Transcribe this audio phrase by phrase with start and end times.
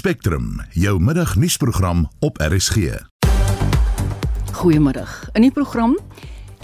[0.00, 2.76] Spectrum, jou middagnuusprogram op RSG.
[4.52, 5.28] Goeiemiddag.
[5.32, 5.98] In die program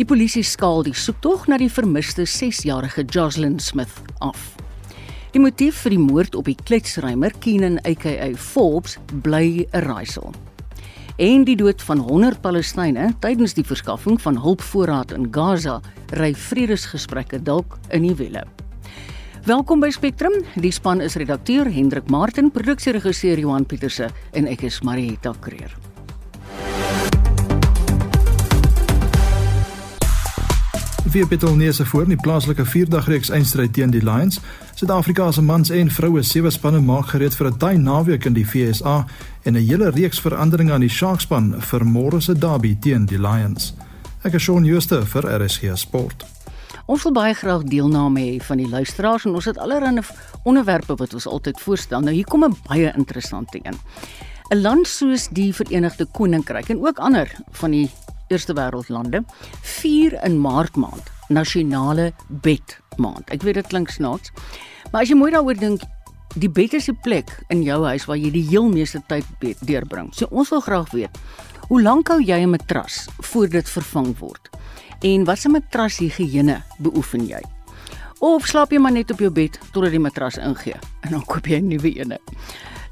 [0.01, 3.93] Die polisie skaal die soektog na die vermiste 6-jarige Jocelyn Smith
[4.25, 4.55] af.
[5.35, 10.33] Die motief vir die moord op die kletsrymer Keenan aka Forbes bly 'n raaisel.
[11.19, 15.83] En die dood van 100 Palestynë tydens die verskaffing van hulpvoorraad in Gaza
[16.17, 18.47] ry vredesgesprekke dalk in die wiele.
[19.47, 20.33] Welkom by Spectrum.
[20.59, 25.71] Die span is redakteur Hendrik Martin, produksieregisseur Johan Pieterse en ek is Marieta Kreer.
[31.07, 34.41] Vier Betelneuse voor in die plaaslike vierdagreeks eindstryd teen die Lions.
[34.75, 38.45] Suid-Afrika se mans en vroue sewe spanne maak gereed vir 'n taai naweek in die
[38.45, 39.07] FSA
[39.45, 43.75] en 'n hele reeks veranderinge aan die Sharkspan vir môre se derby teen die Lions.
[44.25, 46.36] Ek is Shaun Schuster vir RSG Sport.
[46.87, 50.05] Ons wil baie graag deelname hê van die luisteraars en ons het allerlei
[50.47, 52.01] onderwerpe wat ons altyd voorstel.
[52.01, 53.75] Nou hier kom 'n baie interessante een.
[54.51, 57.91] 'n Land soos die Verenigde Koninkryk en ook ander van die
[58.29, 59.25] eerste wêreldlande
[59.63, 63.31] vier in Maart maand nasionale bed maand.
[63.31, 64.31] Ek weet dit klink snaaks,
[64.93, 65.83] maar as jy mooi daaroor dink,
[66.37, 69.25] die is 'n plek in jou huis waar jy die heel meeste tyd
[69.61, 70.15] deurbring.
[70.15, 71.11] So ons wil graag weet,
[71.69, 74.51] hoe lank hou jy 'n matras voor dit vervang word?
[75.01, 77.43] En watse matrashigiëne beoefen jy?
[78.25, 81.47] Of slaap jy maar net op jou bed totdat die matras ingee en dan koop
[81.47, 82.17] jy 'n nuwe een?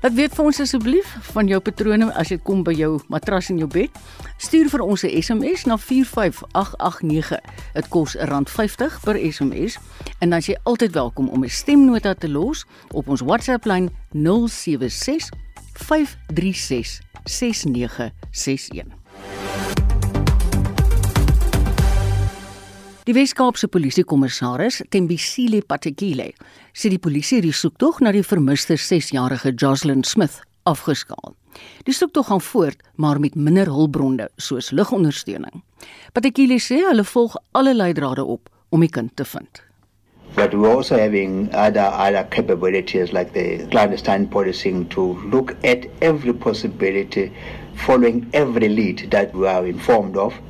[0.05, 3.57] Laat weet vir ons asseblief van jou patrone as dit kom by jou matras en
[3.57, 3.89] jou bed.
[4.37, 7.41] Stuur vir ons 'n SMS na 45889.
[7.73, 9.79] Dit kos R50 per SMS
[10.21, 13.91] en dan is jy altyd welkom om 'n stemnota te los op ons WhatsApp lyn
[14.13, 15.31] 076
[15.73, 19.04] 536 6961.
[23.05, 26.31] Die Weskaapse polisiekommissaris, Tembisile Patekile,
[26.73, 31.35] sê die polisie het die soektog na die vermiste 6-jarige Jocelyn Smith afgeskaal.
[31.85, 35.61] Die soektog gaan voort, maar met minder hulpbronne soos ligondersteuning.
[36.17, 39.61] Patekile sê hulle volg alle leidrade op om die kind te vind.
[40.33, 46.33] But we're also having other other capabilities like the clandestine policing to look at every
[46.33, 47.29] possibility,
[47.85, 50.41] following every lead that we are informed of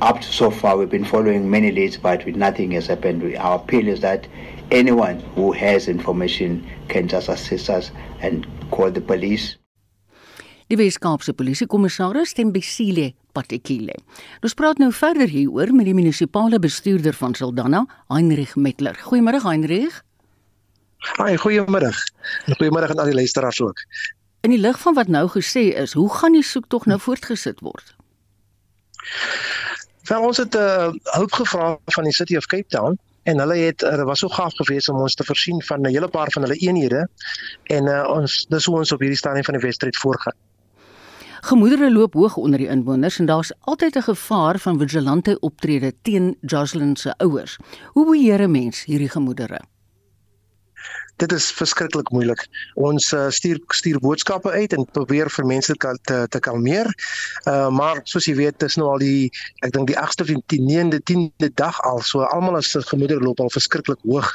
[0.00, 3.22] up to so far, we've been following many leads, but nothing has happened.
[3.36, 4.26] Our appeal is that
[4.70, 9.56] anyone who has information can just assist us and call the police.
[10.68, 13.94] Die Weskaapse Polisiekommissaris Tembisile Patekile.
[14.44, 18.98] Ons praat nou verder hieroor met die munisipale bestuurder van Saldanha, Heinrich Metler.
[19.00, 20.02] Goeiemôre Heinrich.
[21.16, 21.88] Haai, goeiemôre.
[22.58, 23.80] Goeiemôre aan al die luisteraars ook.
[24.44, 27.94] In die lig van wat nou gesê is, hoe gaan die soektog nou voortgesit word?
[30.08, 33.38] Wel ons het 'n uh, eh, hulp gevra van die City of Cape Town en
[33.38, 36.30] hulle het uh, was so gaaf gewees om ons te voorsien van 'n hele paar
[36.32, 37.08] van hulle eenhede
[37.62, 40.34] en uh, ons dis hoe ons op hierdie stadium van die Weststreet voorgaan.
[41.40, 46.36] Gemoedere loop hoog onder die inwoners en daar's altyd 'n gevaar van vigilante optrede teen
[46.40, 47.58] Jocelyn se ouers.
[47.92, 49.60] Hoe beheer 'n mens hierdie gemoedere?
[51.18, 52.44] Dit is verskriklik moeilik.
[52.74, 56.90] Ons uh, stuur stuur boodskappe uit en probeer vir mense te te, te kalmeer.
[57.44, 59.30] Uh maar soos jy weet, dis nou al die
[59.66, 62.00] ek dink die 8ste of die 9de 10de dag al.
[62.06, 64.30] So almal is se gemoeder loop al verskriklik hoog.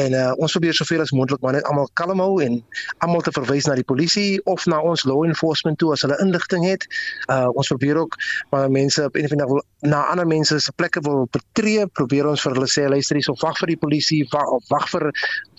[0.00, 2.60] En uh ons probeer soveel as moontlik maar net almal kalm hou en
[3.04, 6.66] almal te verwys na die polisie of na ons law enforcement toe as hulle inligting
[6.68, 6.86] het.
[7.28, 8.16] Uh ons probeer ook
[8.50, 12.54] maar mense op enige wil na ander mense se plekke wil betree, probeer ons vir
[12.56, 15.08] hulle sê luister hier, so wag vir die polisie, wag vir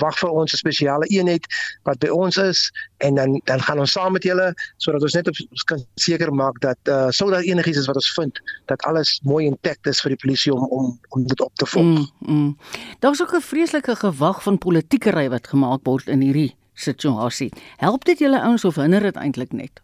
[0.01, 1.47] wag vir ons spesiale eenheid
[1.89, 2.67] wat by ons is
[3.05, 6.33] en dan dan gaan ons saam met julle sodat ons net op, ons kan seker
[6.33, 10.01] maak dat uh sou daar enigiets is wat ons vind dat alles mooi intact is
[10.05, 11.85] vir die polisie om om om dit op te volg.
[11.85, 12.57] Mm, mm.
[12.99, 17.51] Daar's ook 'n vreeslike gewag van politiekery wat gemaak word in hierdie situasie.
[17.77, 19.81] Help dit julle ouens of hinder dit eintlik net?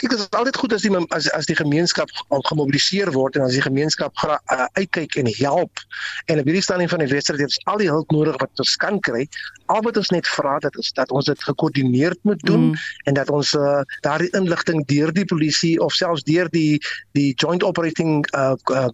[0.00, 2.10] Kyk dit is altyd goed as die as as die gemeenskap
[2.50, 5.82] gemobiliseer word en as die gemeenskap gra, uh, uitkyk en help
[6.26, 8.76] en op hierdie stadium van die wedstryd het ons al die hulp nodig wat ons
[8.82, 9.24] kan kry
[9.72, 12.84] al wat ons net vra dat is dat ons dit gekoördineerd moet doen mm.
[13.08, 16.76] en dat ons uh, daardie inligting deur die polisie of selfs deur die
[17.16, 18.88] die joint operating uh, uh,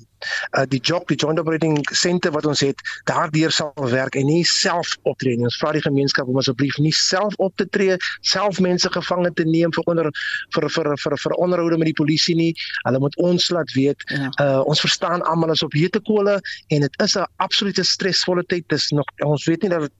[0.58, 2.80] uh die job die joint operating center wat ons het
[3.10, 5.48] daardeur sal werk en nie self optree nie.
[5.48, 9.46] Ons vra die gemeenskap om asseblief nie self op te tree, self mense gevange te
[9.48, 10.10] neem vir onder
[10.54, 12.52] vir vir vir vir onderhoude met die polisie nie.
[12.86, 14.06] Hulle moet ons laat weet.
[14.08, 14.30] Ja.
[14.42, 16.38] Uh ons verstaan almal is op hierdie kole
[16.68, 18.68] en dit is 'n absolute stresvolle tyd.
[18.68, 19.90] Dis nog ons weet nie dat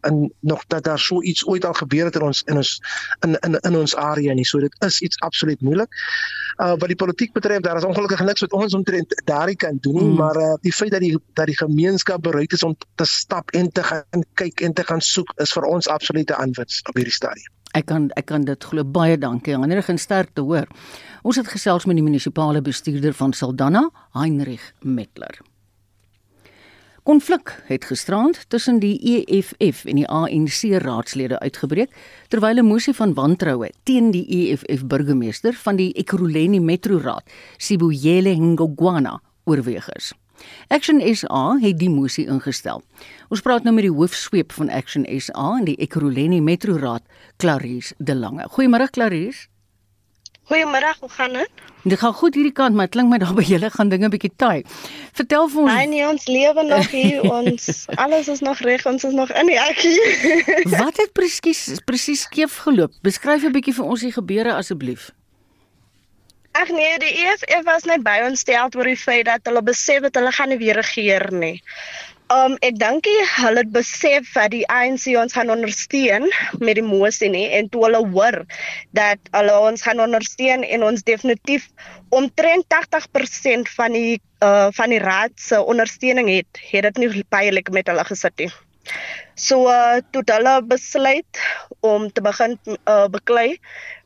[0.00, 2.80] in nog dat daar so iets ooit al gebeur het in ons in ons
[3.20, 4.46] in in in ons area nie.
[4.46, 5.88] So dit is iets absoluut moeilik.
[6.56, 9.94] Uh wat die politiek betref, daar is ongelukkig niks wat ons omtrent daardie kan doen
[9.94, 10.16] nie, mm.
[10.16, 13.72] maar uh die feit dat die dat die gemeenskap bereid is om te stap en
[13.72, 17.52] te gaan kyk en te gaan soek is vir ons absolute aanwins op hierdie stadium.
[17.76, 19.56] Ek kan ek kan dit glo baie dankie.
[19.56, 20.66] Heinrich en sterk te hoor.
[21.22, 25.38] Ons het gesels met die munisipale bestuurder van Saldanha, Heinrich Metler.
[27.08, 31.94] Konflik het gisterand tussen die EFF en die ANC raadslede uitgebreek
[32.28, 37.24] terwyl 'n moesie van wantroue teen die EFF burgemeester van die Ekurhuleni Metro Raad,
[37.56, 40.12] Sibuyele Ngogwana, oorweeg is.
[40.66, 42.82] Action SA het die moesie ingestel.
[43.28, 47.02] Ons praat nou met die hoofsweep van Action SA en die Ekurhuleni Metro Raad,
[47.36, 48.48] Clarice De Lange.
[48.50, 49.48] Goeiemôre Clarice.
[50.48, 51.50] Goeiemôre, hoe gaan dit?
[51.82, 54.62] Dit gaan goed hierdie kant, maar klink my daar by julle gaan dinge bietjie taai.
[55.16, 55.74] Vertel vir ons.
[55.74, 57.68] Nee, nee, ons lewe nog hier, ons
[58.00, 59.98] alles is nog reg, ons is nog in die akkie.
[60.80, 62.96] Wat het presies presies skeef geloop?
[63.04, 65.10] Beskryf 'n bietjie vir ons die gebeure asseblief.
[66.56, 70.00] Ag nee, die EFF was net by ons stel oor die feit dat hulle besef
[70.08, 71.60] dat hulle gaan nie weer regeer nie.
[72.28, 73.06] Um ek dink
[73.38, 76.26] hulle het besef dat die ANC ons gaan ondersteun
[76.60, 78.36] met die mosie nie en toe hulle hoor
[78.96, 81.70] dat hulle ons gaan ondersteun en ons definitief
[82.12, 87.54] omtrent 80% van die uh van die raad se ondersteuning het, het dit nie baie
[87.54, 88.50] lekker met hulle gesit nie.
[89.34, 91.40] So uh toe hulle besluit
[91.80, 93.56] om te begin uh beklei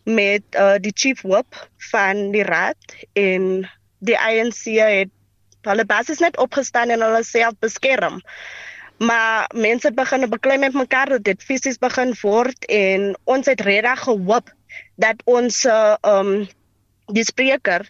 [0.06, 1.58] met uh die chief whip
[1.90, 3.66] van die raad en
[3.98, 5.10] die ANC het
[5.70, 8.20] hulle basis net opgestaan en hulle self beskerm.
[9.02, 14.04] Maar mense begin beklei met mekaar dat dit fisies begin word en ons het regtig
[14.06, 14.52] gehoop
[14.94, 16.46] dat ons uh, um
[17.12, 17.88] die spreker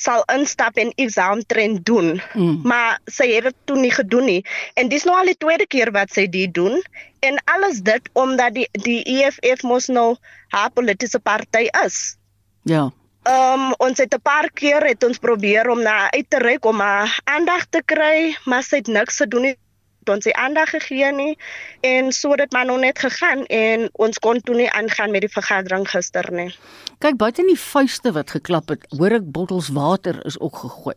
[0.00, 2.20] sal instap en iets aantrend doen.
[2.32, 2.60] Mm.
[2.64, 4.40] Maar sy het dit toe nie gedoen nie.
[4.74, 6.80] En dis nou al die tweede keer wat sy dit doen
[7.26, 10.14] en alles dit omdat die die EFF mos nou
[10.54, 12.16] haar politieke party is.
[12.64, 12.88] Ja.
[13.22, 16.64] Ehm um, ons het 'n paar keer het ons probeer om na uit te reik
[16.64, 19.56] om haar aandag te kry, maar sy het niks gedoen nie.
[20.04, 21.38] Ons het aandag gegee nie
[21.80, 25.32] en so het maar nog net gegaan en ons kon toe nie aangaan met die
[25.32, 26.54] vergadering gister nie.
[26.98, 30.96] Kyk, buite in die vuiste wat geklap het, hoor ek bottels water is ook gegooi.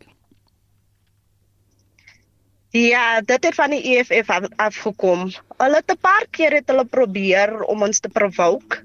[2.70, 5.30] Ja, dit het van die EFF afgekom.
[5.58, 8.81] Hulle het 'n paar keer het hulle probeer om ons te provoke.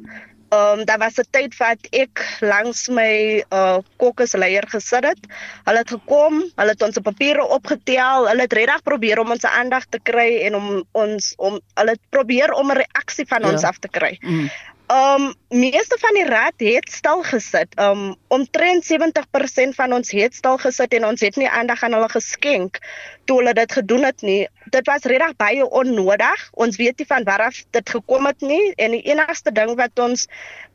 [0.49, 5.23] Ehm um, daar was 'n tyd wat ek langs my uh kokesleier gesit het.
[5.65, 9.85] Hulle het gekom, hulle het ons papiere opgetel, hulle het regtig probeer om ons aandag
[9.89, 13.53] te kry en om ons om hulle het probeer om 'n reaksie van ja.
[13.53, 14.17] ons af te kry.
[14.21, 14.51] Mm.
[14.89, 17.75] Um meeste van die raad het stil gesit.
[17.77, 22.09] Um omtrent 70% van ons het stil gesit en ons het nie aandag aan hulle
[22.09, 22.81] geskenk
[23.29, 24.47] toe hulle dit gedoen het nie.
[24.73, 26.47] Dit was regtig baie onnodig.
[26.53, 30.01] Ons weet nie van waar af dit gekom het nie en die enigste ding wat
[30.01, 30.25] ons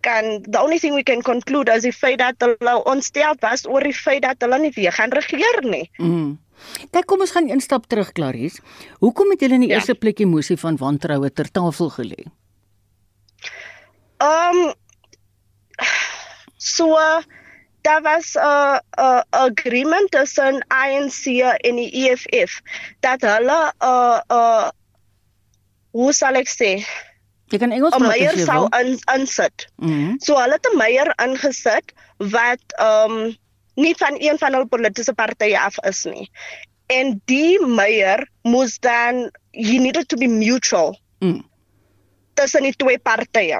[0.05, 3.81] kan the only thing we can conclude is die feit dat hulle ontstel was oor
[3.81, 5.89] die feit dat hulle nie weer gaan regeer nie.
[5.97, 6.37] Mm.
[6.93, 8.61] Kyk, kom ons gaan een stap terug, Clarice.
[9.01, 9.81] Hoekom het julle in die ja.
[9.81, 12.29] eerste plek emosie van wantroue ter tafel gelê?
[14.23, 14.73] Um
[16.57, 16.95] so
[17.83, 21.25] daar was 'n uh, 'n uh, agreement tussen ANC
[21.67, 22.61] en die EFF
[22.99, 24.69] dat hulle 'n uh, 'n uh,
[25.91, 26.71] hoe sal ek sê
[27.53, 28.67] Jy kan Engels praat jy wil.
[28.79, 29.67] In insit.
[29.77, 30.13] Mm -hmm.
[30.25, 33.35] So hulle het 'n meier ingesit wat um
[33.75, 36.29] nie van een van hulle politieke partye af is nie.
[36.87, 40.99] En die meier moes dan he needed to be mutual.
[41.19, 41.45] Mm.
[42.33, 43.59] Tussen die twee partye.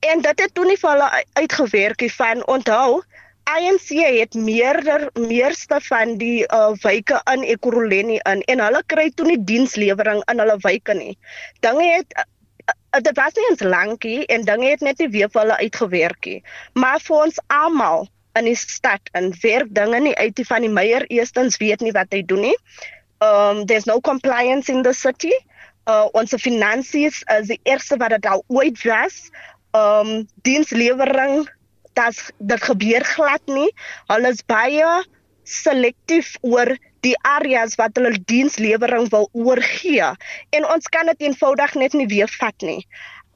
[0.00, 3.02] En dit het toe nie vir hulle uitgewerk nie van onthou
[3.50, 9.26] ANC het meerder meerste van die uh, wyke in Ekurhuleni in en hulle kry toe
[9.26, 11.16] nie dienslewering in hulle wyke nie.
[11.64, 12.26] Dinge het uh,
[12.68, 16.30] uh, dit was nie eens lankie en dinge het net nie weer vir hulle uitgewerk
[16.30, 16.40] nie.
[16.78, 20.72] Maar vir ons almal in die stad en werk dinge nie uit die van die
[20.72, 22.58] meier eerstens weet nie wat hy doen nie.
[23.24, 25.34] Um there's no compliance in the city.
[25.90, 29.24] Uh ons finansies is die eerste wat dit al ooit was
[29.76, 31.48] um dienslewering
[31.98, 33.70] dat dit gebeur glad nie.
[34.06, 34.90] Hulle is baie
[35.44, 40.12] selektief oor die areas wat hulle dienslewering wil oorgee
[40.56, 42.84] en ons kan dit eenvoudig net nie weer vat nie.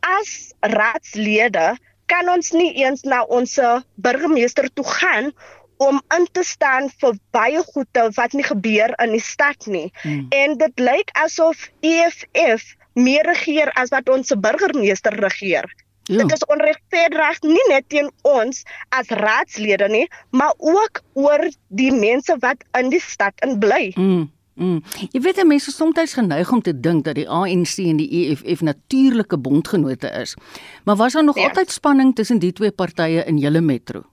[0.04, 1.74] As raadslede
[2.12, 3.56] kan ons nie eens na ons
[3.96, 5.32] burgemeester toe gaan
[5.76, 9.88] om in te staan vir baie goede wat nie gebeur in die stad nie.
[10.02, 10.26] Hmm.
[10.30, 15.66] En dit lyk asof EFF meer regeer as wat ons burgemeester regeer.
[16.04, 16.20] Ja.
[16.20, 22.37] Dit is onregverdig nie net teen ons as raadslede nie, maar ook oor die mense
[22.40, 23.92] wat in die stad in bly.
[23.96, 24.30] Mm.
[24.54, 24.82] Mm.
[25.11, 28.62] Jy weet mense is soms geneig om te dink dat die ANC en die EFF
[28.62, 30.37] natuurlike bondgenote is.
[30.84, 31.49] Maar was daar nog ja.
[31.49, 34.04] altyd spanning tussen die twee partye in julle metro?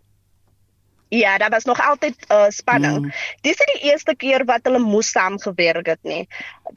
[1.14, 3.02] Ja, daar was nog altyd uh, spanning.
[3.02, 3.12] Mm.
[3.42, 6.28] Dis nie die eerste keer wat hulle moes saamgewerk het nie.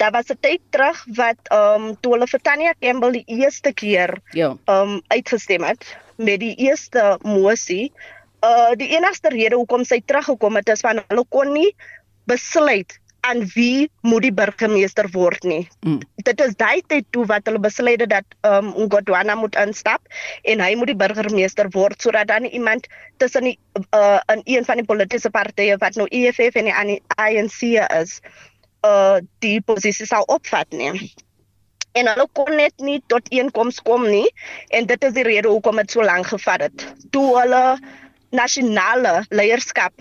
[0.01, 3.73] Daar was 'n tyd terug wat ehm um, toe hulle vir Tanya Campbell die eerste
[3.73, 4.57] keer ja.
[4.65, 7.93] ehm um, uitgestem het met die eerste mosie.
[8.43, 11.71] Uh die enigste rede hoekom sy teruggekom het is van hulle kon nie
[12.27, 15.65] besluit aan wie moet die burgemeester word nie.
[15.81, 16.01] Mm.
[16.27, 20.13] Dit is daai tyd toe wat hulle besluit het dat um Ngodwana moet instap
[20.43, 22.89] en hy moet die burgemeester word sodat dan iemand
[23.23, 23.59] tussen die
[23.97, 27.61] uh in een van die politieke partye wat nou EFF en die ANC
[28.03, 28.19] is
[28.85, 30.93] uh die posisie sou opvat nie.
[31.95, 34.27] En hulle kon net nie tot eenkoms kom nie
[34.69, 36.89] en dit is die rede hoekom dit so lank gevat het.
[37.15, 37.65] Toe hulle
[38.35, 39.95] nasionale leierskap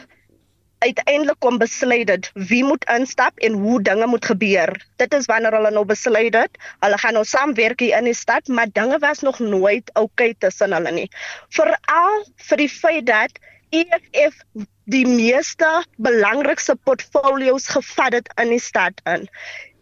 [0.84, 4.74] uiteindelik kom besluit het wie moet instap en hoe dinge moet gebeur.
[5.02, 8.48] Dit is wanneer hulle nou besluit het, hulle gaan nou saamwerk hier in die stad,
[8.48, 11.10] maar dinge was nog nooit okay tussen hulle nie.
[11.56, 13.42] Veral vir die feit dat
[13.74, 14.44] EFF
[14.86, 19.30] die meeste belangrikste portfolios gevat het in die stad in.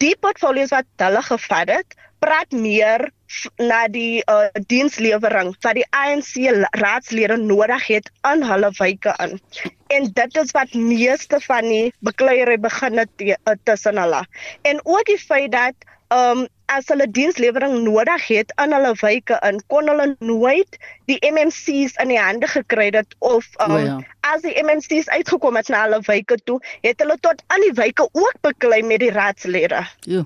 [0.01, 3.03] Die portfolios wat hulle gevat het, praat meer
[3.61, 6.33] na die uh, dienslewering wat die ANC
[6.81, 9.37] raadslede nodig het aan hulle wyke in.
[9.93, 14.21] En dit is wat meeste van die bekleierery begin het uh, tussen hulle.
[14.67, 19.59] En ook die feit dat um, as hulle dienslewering nodig het aan hulle wyke in
[19.71, 20.77] kon hulle nooit
[21.11, 23.97] die MMC's in die hande gekry het of um, oh ja.
[24.31, 28.07] as die MMC's uitgekom het na hulle wyke toe het hulle tot aan die wyke
[28.11, 29.83] ook beklei met die raadslede.
[30.07, 30.23] Ja.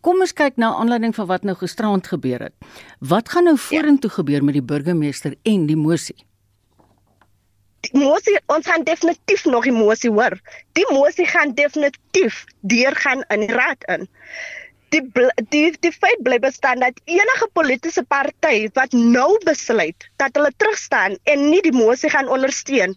[0.00, 2.56] Kom ons kyk na aanleiding van wat nou gisterand gebeur het.
[2.98, 4.16] Wat gaan nou vorentoe ja.
[4.20, 6.16] gebeur met die burgemeester en die mosie?
[7.82, 10.36] Die mosie ons gaan definitief nog die mosie hoor.
[10.78, 14.06] Die mosie gaan definitief deurgaan in die raad in
[14.92, 15.02] die
[15.54, 21.16] die die feit bly bestaan dat enige politieke party wat nou besluit dat hulle terugstaan
[21.24, 22.96] en nie die mosie gaan ondersteun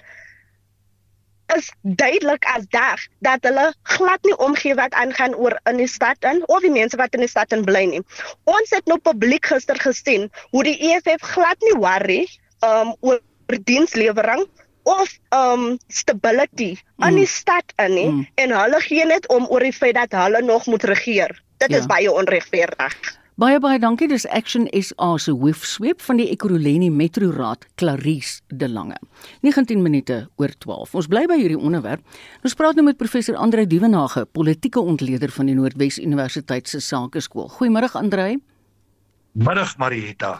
[1.53, 6.17] is duidelik as dag dat hulle glad nie omgee wat aangaan oor in die stad
[6.25, 8.01] in of die mense wat in die stad in bly nie.
[8.49, 12.21] Ons het nou publiek gister gesien hoe die EFF glad nie worry
[12.65, 13.21] um oor
[13.69, 14.47] dienslewering
[14.89, 17.07] of um stability mm.
[17.07, 18.27] in die stad in nie mm.
[18.41, 21.44] en hulle gee net om oor die feit dat hulle nog moet regeer.
[21.57, 21.77] Dit ja.
[21.77, 22.97] is baie onregverdig.
[23.35, 24.07] Baie baie dankie.
[24.07, 28.95] Dis Action SA se hoofsweep van die Ekurhuleni Metro Raad, Clarice De Lange.
[29.43, 30.93] 19 minute oor 12.
[30.95, 32.03] Ons bly by hierdie onderwerp.
[32.47, 37.49] Ons praat nou met professor Andre Dievenage, politieke ontleder van die Noordwes Universiteit se Sakeskool.
[37.57, 38.37] Goeiemôre Andre.
[39.35, 40.37] Middag Marieta.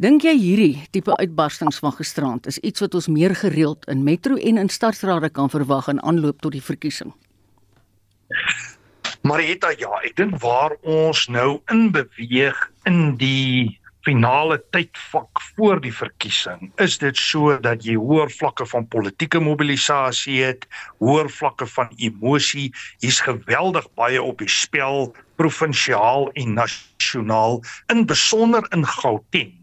[0.00, 4.40] Dink jy hierdie tipe uitbarstings van gisterand is iets wat ons meer gereeld in metro
[4.40, 7.12] en in stadsrade kan verwag in aanloop tot die verkiesing?
[9.28, 12.56] Marietta, ja, ek dink waar ons nou in beweeg
[12.88, 18.86] in die finale tydvak voor die verkiesing, is dit so dat jy hoër vlakke van
[18.88, 20.64] politieke mobilisasie het,
[21.04, 22.70] hoër vlakke van emosie,
[23.04, 27.60] hier's geweldig baie op die spel provinsiaal en nasionaal,
[27.92, 29.57] in besonder in Gauteng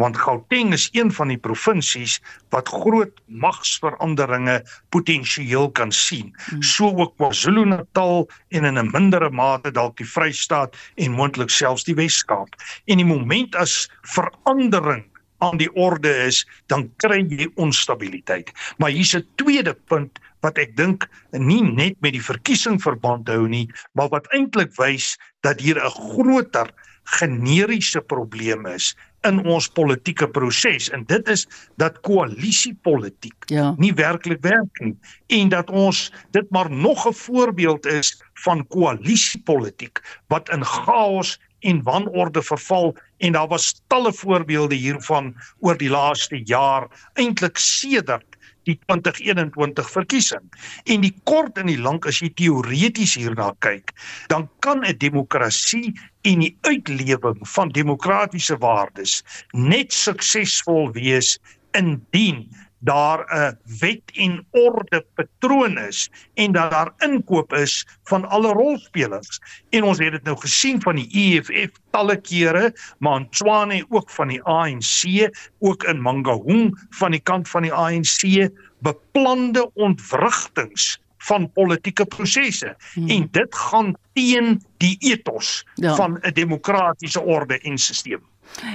[0.00, 2.18] want Gauteng is een van die provinsies
[2.54, 6.32] wat groot magsveranderinge potensieel kan sien.
[6.48, 6.62] Hmm.
[6.62, 11.94] So ook KwaZulu-Natal en in 'n mindere mate dalk die Vrystaat en moontlik selfs die
[11.94, 12.56] Wes-Kaap.
[12.86, 15.04] En die oomblik as verandering
[15.38, 18.52] aan die orde is, dan kry jy onstabiliteit.
[18.78, 23.48] Maar hier's 'n tweede punt wat ek dink nie net met die verkiesing verband hou
[23.48, 26.72] nie, maar wat eintlik wys dat hier 'n groter
[27.18, 28.94] generiese probleem is
[29.28, 30.88] in ons politieke proses.
[30.90, 31.46] En dit is
[31.76, 33.74] dat koalisiepolitiek ja.
[33.76, 34.96] nie werklik werk nie.
[35.26, 41.82] En dat ons dit maar nog 'n voorbeeld is van koalisiepolitiek wat in chaos en
[41.82, 42.96] wanorde verval.
[43.18, 48.29] En daar was talle voorbeelde hiervan oor die laaste jaar eintlik sedert
[48.68, 50.44] die 2021 verkiesing.
[50.84, 53.92] En die kort en die lank as jy teoreties hierna kyk,
[54.28, 61.38] dan kan 'n demokrasie en die uitlewing van demokratiese waardes net suksesvol wees
[61.72, 62.48] indien
[62.80, 69.40] daar 'n wet en orde patroon is en dat daar inkoop is van alle rolspelers.
[69.70, 74.10] En ons het dit nou gesien van die EFF talle kere, maar in Tswane ook
[74.10, 81.52] van die ANC, ook in Mangaung van die kant van die ANC beplande ontwrigtings van
[81.52, 83.08] politieke prosesse hmm.
[83.08, 85.94] en dit gaan teen die ethos ja.
[85.94, 88.29] van 'n demokratiese orde en stelsel.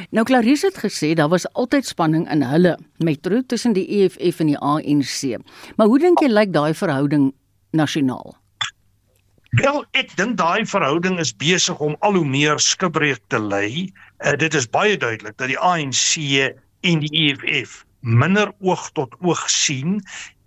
[0.10, 4.54] Nou Clarice het gesê daar was altyd spanning in hulle metro tussen die EFF en
[4.54, 5.38] die ANC.
[5.76, 7.34] Maar hoe dink jy lyk daai verhouding
[7.72, 8.36] nasionaal?
[9.56, 13.88] Wel, ek dink daai verhouding is besig om al hoe meer skibreek te lê.
[14.20, 16.18] Uh, dit is baie duidelik dat die ANC
[16.86, 20.02] en die EFF minder oog tot oog sien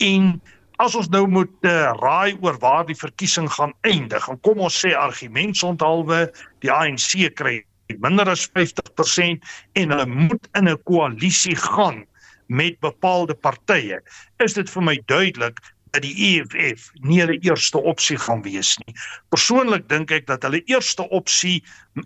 [0.05, 0.37] en
[0.79, 4.77] as ons nou moet uh, raai oor waar die verkiesing gaan eindig en kom ons
[4.85, 6.29] sê argumentsonthaalwe
[6.63, 7.57] die ANC kry
[7.97, 9.41] minder as 50%
[9.73, 12.05] en hulle moet in 'n koalisie gaan
[12.47, 14.01] met bepaalde partye
[14.45, 18.95] is dit vir my duidelik dat die EFF nie hulle eerste opsie gaan wees nie.
[19.33, 21.63] Persoonlik dink ek dat hulle eerste opsie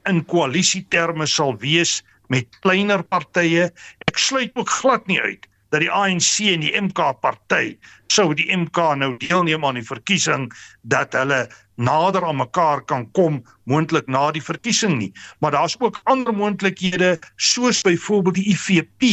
[0.06, 3.70] in koalisieterme sal wees met kleiner partye.
[4.06, 7.76] Ek sluit ook glad nie uit dat die ANC en die MK party
[8.12, 10.50] sou die MK nou deelneem aan die verkiesing
[10.84, 11.46] dat hulle
[11.80, 15.12] nader aan mekaar kan kom moontlik na die verkiesing nie.
[15.40, 19.08] Maar daar's ook ander moontlikhede soos byvoorbeeld die IFP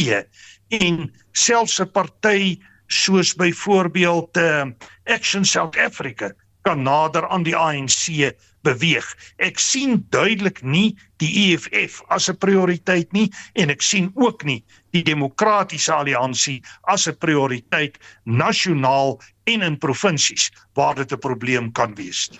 [0.84, 4.68] en selfs 'n party soos byvoorbeeld uh,
[5.04, 9.06] Action South Africa kan nader aan die ANC beweeg.
[9.40, 14.64] Ek sien duidelik nie die EFF as 'n prioriteit nie en ek sien ook nie
[14.92, 21.94] die demokratiese alliansie as 'n prioriteit nasionaal en in provinsies waar dit 'n probleem kan
[21.94, 22.30] wees.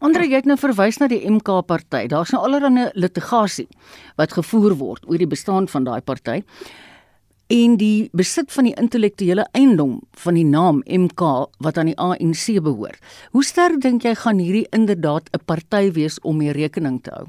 [0.00, 2.06] Andre, jy het nou verwys na die MK party.
[2.06, 3.68] Daar's nou allerlei litigasie
[4.16, 6.42] wat gevoer word oor die bestaan van daai party
[7.48, 11.22] en die besit van die intellektuele eiendom van die naam MK
[11.64, 13.00] wat aan die ANC behoort.
[13.32, 17.26] Hoe sterk dink jy gaan hierdie inderdaad 'n party wees om mee rekening te hou?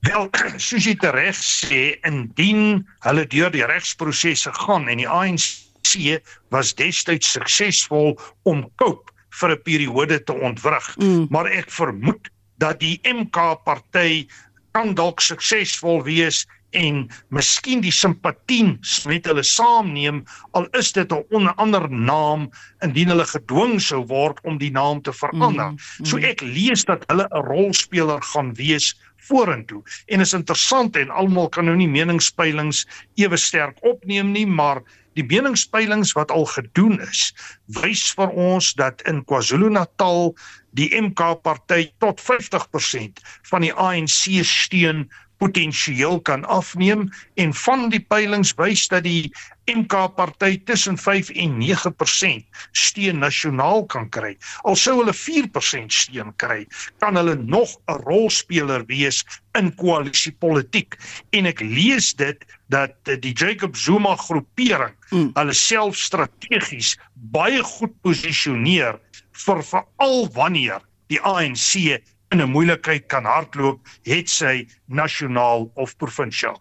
[0.00, 0.28] Wel,
[0.66, 7.32] soos jy reg sê, indien hulle deur die regsprosesse gaan en die ANC was destyds
[7.32, 11.26] suksesvol om koop vir 'n periode te ontwrig, mm.
[11.30, 14.26] maar ek vermoed dat die MK party
[14.72, 20.24] kan dalk suksesvol wees en miskien die simpatie met hulle saamneem
[20.58, 22.50] al is dit 'n onder ander naam
[22.82, 25.70] indien hulle gedwing sou word om die naam te verander.
[25.70, 26.06] Mm, mm.
[26.06, 29.82] So ek lees dat hulle 'n rolspeler gaan wees vorentoe.
[30.06, 34.82] En is interessant en almal kan nou nie meningspeilings ewe sterk opneem nie, maar
[35.16, 37.32] die meningspeilings wat al gedoen is,
[37.80, 40.34] wys vir ons dat in KwaZulu-Natal
[40.76, 45.06] die MK party tot 50% van die ANC steun
[45.38, 49.32] potensieel kan afneem en van die peilings wys dat die
[49.66, 54.36] MK party tussen 5 en 9% steun nasionaal kan kry.
[54.62, 56.66] Al sou hulle 4% steun kry,
[57.02, 59.24] kan hulle nog 'n rolspeler wees
[59.58, 60.96] in koalisiepolitiek.
[61.30, 65.30] En ek lees dit dat die Jacob Zuma groepering mm.
[65.34, 69.00] hulle self strategies baie goed posisioneer
[69.44, 70.80] vir veral wanneer
[71.10, 76.60] die ANC in 'n moeilikheid kan hardloop, het sy nasionaal of provinsiaal.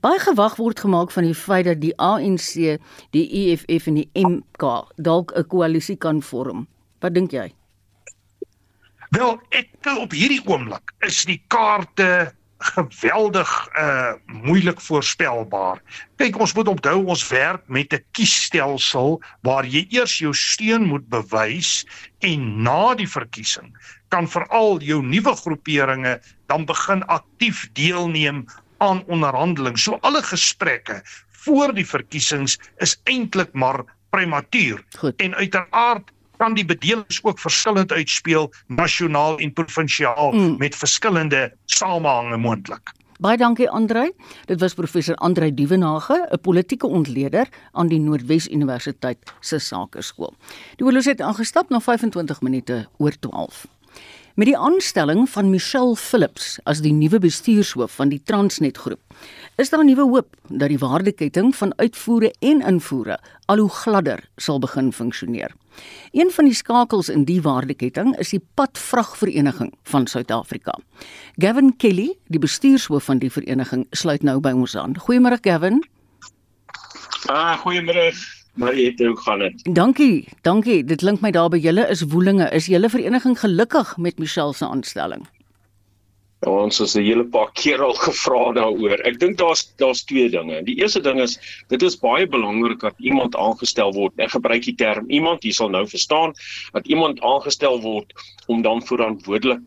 [0.00, 2.78] Baie gewag word gemaak van die feit dat die ANC,
[3.10, 4.62] die EFF en die MK
[4.96, 6.66] dalk 'n koalisie kan vorm.
[7.00, 7.52] Wat dink jy?
[9.10, 12.32] Wel, ek op hierdie oomblik is die kaarte
[12.64, 15.82] geweldig uh moeilik voorspelbaar.
[16.16, 21.08] Kyk, ons moet onthou ons werk met 'n kiesstelsel waar jy eers jou steun moet
[21.08, 21.86] bewys
[22.18, 23.74] en na die verkiesing
[24.14, 28.44] kan veral jou nuwe groeperinge dan begin aktief deelneem
[28.78, 29.78] aan onderhandeling.
[29.78, 31.00] So alle gesprekke
[31.44, 33.82] voor die verkiesings is eintlik maar
[34.14, 34.84] prematuur.
[35.16, 40.56] En uiteraard kan die bedelings ook verskillend uitspeel nasionaal en provinsiaal mm.
[40.58, 42.94] met verskillende samehange moontlik.
[43.22, 44.10] Baie dankie Andrei.
[44.46, 50.34] Dit was professor Andrei Dievenage, 'n politieke ontleder aan die Noordwes Universiteit se Sakeskool.
[50.76, 53.66] Die oorloos het aangestap na 25 minute oor 12.
[54.34, 59.14] Met die aanstelling van Michelle Phillips as die nuwe bestuurshoof van die Transnet groep,
[59.62, 64.58] is daar nuwe hoop dat die waardeketting van uitvoere en invoere al hoe gladder sal
[64.58, 65.54] begin funksioneer.
[66.18, 70.74] Een van die skakels in die waardeketting is die Padvragvereniging van Suid-Afrika.
[71.38, 74.98] Gavin Kelly, die bestuurshoof van die vereniging, sluit nou by ons aan.
[74.98, 75.78] Goeiemôre Gavin.
[77.30, 78.10] Ah, goeiemôre.
[78.54, 79.74] Maar het ook gaan dit.
[79.74, 80.84] Dankie, dankie.
[80.84, 82.46] Dit klink my daar by julle is woelinge.
[82.54, 85.26] Is julle vereniging gelukkig met Michelle se aanstelling?
[86.44, 89.00] Ja, ons is 'n hele paar keer al gevra daaroor.
[89.10, 90.62] Ek dink daar's daar's twee dinge.
[90.62, 91.38] Die eerste ding is
[91.68, 94.12] dit is baie belangrik dat iemand aangestel word.
[94.16, 96.34] Ek gebruik die term iemand, jy sal nou verstaan,
[96.72, 98.12] dat iemand aangestel word
[98.46, 99.60] om dan verantwoordelik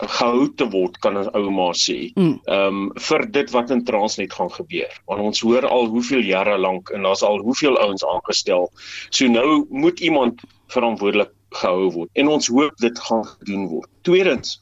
[0.00, 2.12] gehou te word kan ons ou maar sê.
[2.14, 2.38] Mm.
[2.46, 4.94] Ehm um, vir dit wat in Transnet gaan gebeur.
[5.10, 8.70] Want ons hoor al hoeveel jare lank en daar's al hoeveel ouens aangestel.
[9.10, 10.40] So nou moet iemand
[10.72, 13.88] verantwoordelik gehou word en ons hoop dit gaan gedoen word.
[14.06, 14.60] Tweedens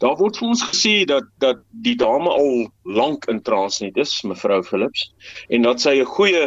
[0.00, 4.62] Daar word vir ons gesê dat dat die dame al lank in Transnet is, mevrou
[4.64, 5.10] Philips,
[5.52, 6.46] en dat sy 'n goeie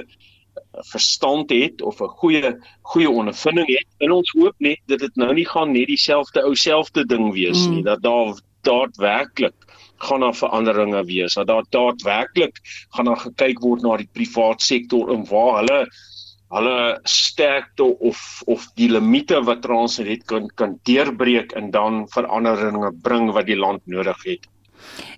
[0.74, 3.88] verstand het of 'n goeie goeie ondervinding het.
[3.98, 7.68] En ons hoop net dat dit nou nie gaan net dieselfde ou selfde ding wees
[7.68, 7.74] mm.
[7.74, 9.54] nie, dat daar daadwerklik
[9.98, 11.34] gaan daar veranderinge wees.
[11.34, 12.60] Dat daar daadwerklik
[12.90, 15.88] gaan daar gekyk word na die privaat sektor en waar hulle
[16.54, 23.32] hulle sterkte of of die limite wat Transnet kan kan deurbreek en dan veranderinge bring
[23.32, 24.46] wat die land nodig het.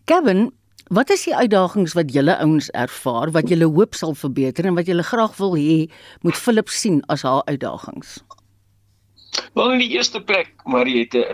[0.05, 0.51] Kevin,
[0.93, 4.85] wat is die uitdagings wat julle ouens ervaar wat julle hoop sal verbeter en wat
[4.85, 5.85] julle graag wil hê
[6.21, 8.19] moet Philips sien as haar uitdagings?
[9.53, 11.25] Wel in die eerste plek, Mariette,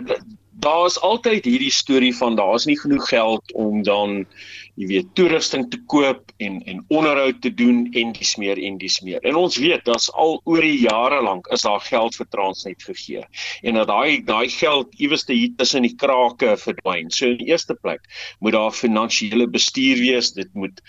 [0.60, 4.26] daar's altyd hierdie storie van daar's nie genoeg geld om dan
[4.74, 9.00] jy weet toerusting te koop en en onderhoud te doen en dis meer en dis
[9.04, 9.20] meer.
[9.28, 13.24] En ons weet dat's al oor die jare lank is daar geld vir Transnet gegee.
[13.62, 17.10] En dat daai daai geld iewers te hier tussen die krake verdwyn.
[17.10, 18.04] So in die eerste plek
[18.40, 20.32] moet daar finansiële bestuur wees.
[20.36, 20.80] Dit moet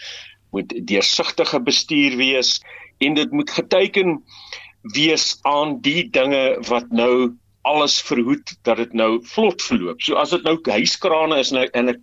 [0.53, 2.59] moet deursigtige bestuur wees
[3.01, 4.19] en dit moet geteken
[4.93, 10.01] wees aan die dinge wat nou alles verhoed dat dit nou vlot verloop.
[10.01, 12.01] So as dit nou huiskrane is nou en ek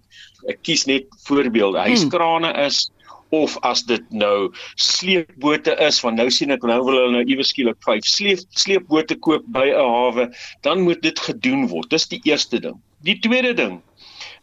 [0.48, 1.78] ek kies net voorbeelde.
[1.78, 1.92] Hmm.
[1.92, 2.88] Huiskrane is
[3.30, 7.52] of as dit nou sleepbote is want nou sien ek nou wil hulle nou iewes
[7.52, 10.30] skielik vyf sleep sleepbote koop by 'n hawe,
[10.66, 11.90] dan moet dit gedoen word.
[11.90, 12.80] Dis die eerste ding.
[13.06, 13.82] Die tweede ding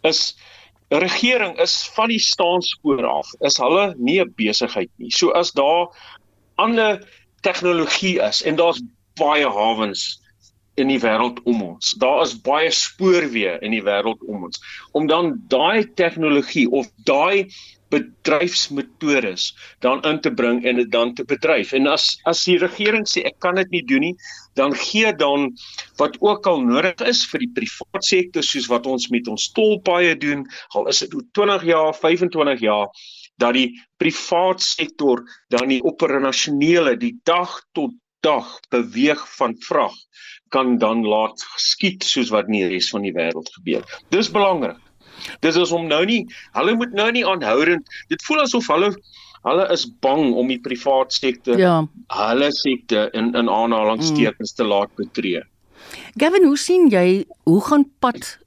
[0.03, 0.37] is
[0.89, 3.27] regering is van die staanspoor af.
[3.41, 5.11] Is hulle nie 'n besigheid nie.
[5.11, 5.91] So as daar
[6.55, 7.03] ander
[7.41, 8.81] tegnologie is en daar's
[9.19, 10.21] baie hawens
[10.77, 11.95] in die wêreld om ons.
[12.01, 14.61] Daar is baie spoorweë in die wêreld om ons.
[14.97, 17.49] Om dan daai tegnologie of daai
[17.89, 21.71] bedryfsmetodes dan in te bring en dit dan te bedryf.
[21.73, 24.15] En as as die regering sê ek kan dit nie doen nie,
[24.59, 25.51] dan gee dan
[26.01, 30.17] wat ook al nodig is vir die privaat sektor soos wat ons met ons tolpaaie
[30.19, 30.43] doen,
[30.75, 32.91] al is dit 20 jaar, 25 jaar
[33.37, 33.69] dat die
[34.01, 39.95] privaat sektor dan die operasionele die dag tot dag beweeg van vrag
[40.53, 43.85] kan dan laat geskied soos wat in die res van die wêreld gebeur.
[44.13, 44.79] Dis belangrik.
[45.41, 46.23] Dis is om nou nie
[46.55, 48.91] hulle moet nou nie aanhoudend dit voel asof hulle
[49.47, 51.79] hulle is bang om die privaat sektor ja.
[52.13, 54.57] hulle sektor in in aanhalingstekens mm.
[54.57, 55.43] te laat betree.
[56.17, 58.37] Gavin, hoe sien jy hoe gaan pad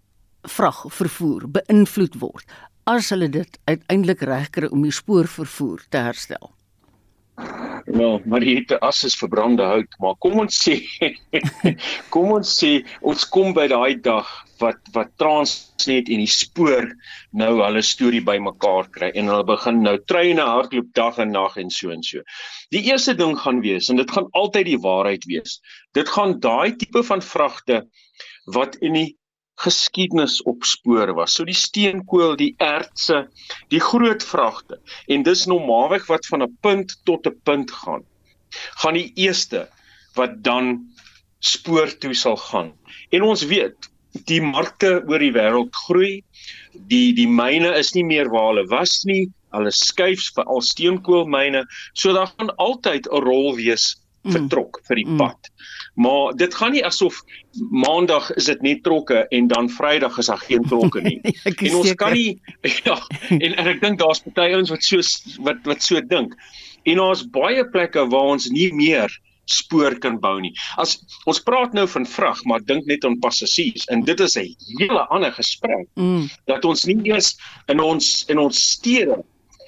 [0.57, 2.59] vrag vervoer beïnvloed word
[2.91, 6.51] as hulle dit uiteindelik regkry om die spoorvervoer te herstel?
[7.87, 10.77] Nou, maar die hitte as is verbrande hout, maar kom ons sê
[12.15, 14.29] kom ons sê ons kom by daai dag
[14.61, 16.91] wat wat Transnet en die spoor
[17.43, 21.73] nou hulle storie bymekaar kry en hulle begin nou treine hardloop dag en nag en
[21.75, 22.25] so en so.
[22.75, 25.61] Die eerste ding gaan wees en dit gaan altyd die waarheid wees.
[25.97, 27.85] Dit gaan daai tipe van vragte
[28.55, 29.09] wat in die
[29.61, 31.35] geskiedenis opspoor was.
[31.37, 33.27] So die steenkool, die ertse,
[33.73, 38.05] die groot vragte en dis normaalweg wat van 'n punt tot 'n punt gaan.
[38.83, 39.69] Gaan die eerste
[40.15, 40.91] wat dan
[41.39, 42.73] spoor toe sal gaan.
[43.11, 43.91] En ons weet,
[44.27, 46.23] die markte oor die wêreld groei.
[46.73, 49.31] Die die myne is nie meer waar hulle was nie.
[49.55, 51.65] Hulle skuif vir al steenkoolmyne.
[51.95, 53.97] So daar gaan altyd 'n rol wees.
[54.29, 55.21] Vertrok vir die mm.
[55.21, 55.49] pad.
[55.49, 56.03] Mm.
[56.05, 57.23] Maar dit gaan nie asof
[57.71, 61.21] maandag is dit net trokke en dan vrydag is daar geen trokke nie.
[61.45, 62.41] en ons kan nie
[62.87, 62.99] ja
[63.31, 65.01] en, en ek dink daar's baie ouens wat so
[65.47, 66.37] wat wat so dink.
[66.89, 69.13] En daar's baie plekke waar ons nie meer
[69.51, 70.53] spoor kan bou nie.
[70.79, 74.55] As ons praat nou van vrag, maar dink net aan passasiers en dit is 'n
[74.79, 75.89] hele ander gesprek.
[75.97, 76.29] Mm.
[76.47, 77.37] Dat ons nie eers
[77.69, 79.19] in ons in ons stede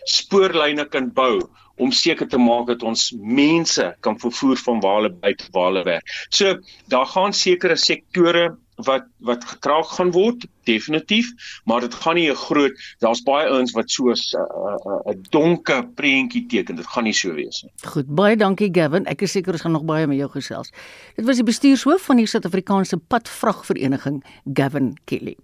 [0.04, 1.42] spoorlyne kan bou
[1.82, 5.70] om seker te maak dat ons mense kan vervoer van waar hulle by te waar
[5.72, 6.18] hulle werk.
[6.30, 6.58] So
[6.92, 8.52] daar gaan sekere sektore
[8.86, 11.28] wat wat gekraak gaan word definitief
[11.68, 15.86] maar dit gaan nie 'n groot daar's baie ouens wat so 'n uh, uh, donker
[15.94, 17.72] prentjie teken dit gaan nie so wees nie.
[17.84, 20.70] Goed baie dankie Gavin ek is seker ons gaan nog baie met jou gesels.
[21.16, 25.36] Dit was die bestuurshoof van die Suid-Afrikaanse Padvragvereniging Gavin Kelly.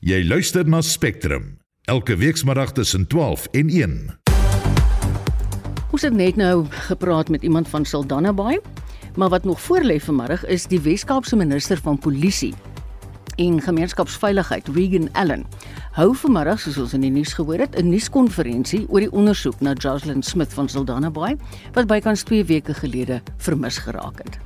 [0.00, 4.19] Jy luister na Spectrum elke weekmiddag tussen 12 en 1.
[5.90, 8.60] Ons het net nou gepraat met iemand van Saldanha Bay,
[9.18, 12.54] maar wat nog voorlê vanmiddag is die Wes-Kaapse minister van Polisie
[13.36, 15.42] en Gemeenskapsveiligheid, Regan Allen.
[15.96, 19.72] Hou vanmiddag, soos ons in die nuus gehoor het, 'n nuuskonferensie oor die ondersoek na
[19.72, 21.36] Jocelyn Smith van Saldanha Bay
[21.72, 24.38] wat bykans 2 weke gelede vermis geraak het.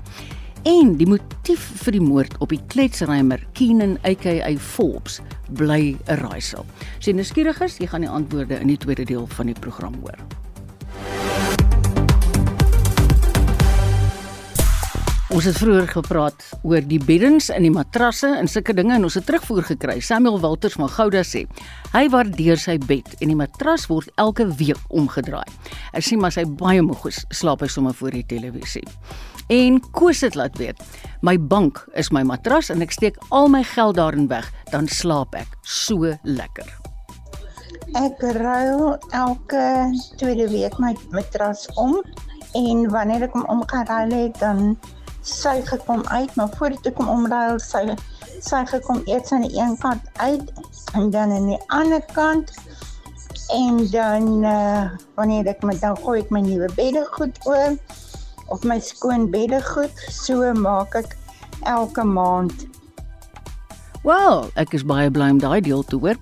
[0.62, 5.20] En die motief vir die moord op die kletsrymer Keenan aka Forbes
[5.52, 6.64] bly 'n raaisel.
[6.98, 9.94] As jy nuuskierig is, jy gaan die antwoorde in die tweede deel van die program
[10.00, 10.43] hoor.
[15.34, 19.16] Ons het vroeër gepraat oor die beddens in die matrasse en sulke dinge en ons
[19.18, 19.96] het terugvoer gekry.
[19.98, 21.42] Samuel Walters van Gouda sê
[21.90, 25.42] hy waardeer sy bed en die matras word elke week omgedraai.
[25.90, 28.84] Hy sê maar sy baie moeg is, slaap hy sommer voor die televisie.
[29.50, 30.78] En Koos het laat weet,
[31.26, 35.34] my bank is my matras en ek steek al my geld daarin weg, dan slaap
[35.34, 36.70] ek so lekker.
[37.98, 39.66] Ek ruil elke
[40.14, 41.98] tweede week my matras om
[42.54, 44.76] en wanneer ek hom omgeruil het, dan
[45.24, 47.96] suig ek hom uit, maar voordat ek hom omruil, suig
[48.44, 50.52] suig ek hom eers aan die een kant uit
[50.92, 52.52] en dan aan die ander kant.
[53.52, 57.76] En dan uh, wanneer ek met dan gooi ek my nuwe beddegoed oor
[58.52, 61.16] of my skoon beddegoed, so maak ek
[61.68, 62.66] elke maand
[64.04, 66.18] Wel, ek is baie bly om daai deel te hoor.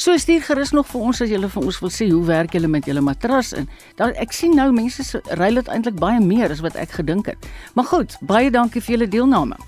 [0.00, 2.70] So stuur gerus nog vir ons as julle vir ons wil sê hoe werk julle
[2.72, 3.68] met julle matras in.
[4.00, 7.50] Dan ek sien nou mense ry dit eintlik baie meer as wat ek gedink het.
[7.76, 9.60] Maar goed, baie dankie vir julle deelname.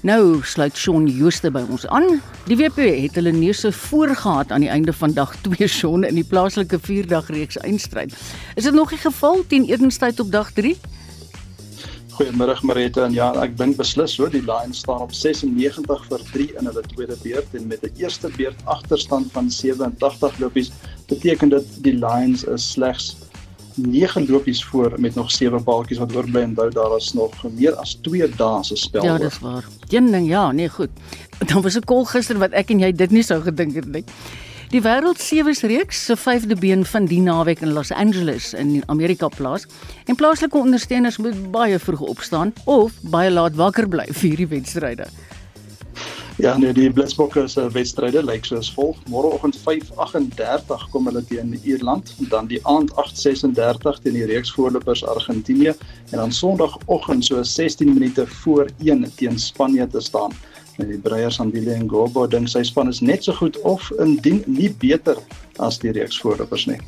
[0.00, 2.22] Nou sluit Shaun Jooste by ons aan.
[2.48, 6.24] Die WP het hulle neuse voorgehad aan die einde van dag 2 Shaun in die
[6.24, 8.16] plaaslike 4-dag reeks eindstryd.
[8.56, 10.78] Is dit nog die geval teen etenstyd op dag 3?
[12.16, 16.46] Goeiemôre Marita en ja, ek dink beslis so die Lions staan op 96 vir 3
[16.56, 20.70] in hulle tweede beurt en met 'n eerste beurt agterstand van 87 lopies
[21.12, 23.16] beteken dit die Lions is slegs
[23.76, 27.76] 9 lopies voor met nog 7 baaltjies wat oorbly en onthou daar is nog meer
[27.76, 29.04] as 2 dae se spel.
[29.04, 29.64] Ja, dis waar.
[29.88, 30.90] Een ding ja, nee goed.
[31.52, 34.04] Dan was 'n kol gister wat ek en jy dit nie sou gedink het nie.
[34.66, 39.28] Die wêreld sewes reeks se vyfde been van die naweek in Los Angeles in Amerika
[39.28, 39.66] plaas.
[40.10, 45.06] En plaaslike ondersteuners moet baie vroeg opstaan of baie laat wakker bly vir hierdie wedstryde.
[46.42, 48.98] Ja, nee, die Blitsbokke se wedstryde lyk soos volg.
[49.08, 55.76] Môreoggend 5:38 kom hulle teen Ierland, dan die aand 8:36 teen die reeksvoorlopers Argentinië
[56.10, 60.34] en dan Sondagoggend so 16 minute voor 1 teen Spanje te staan
[60.78, 65.16] die dink sy span is net so goed of indien nie beter
[65.58, 66.80] as die reeks voorlopers nie.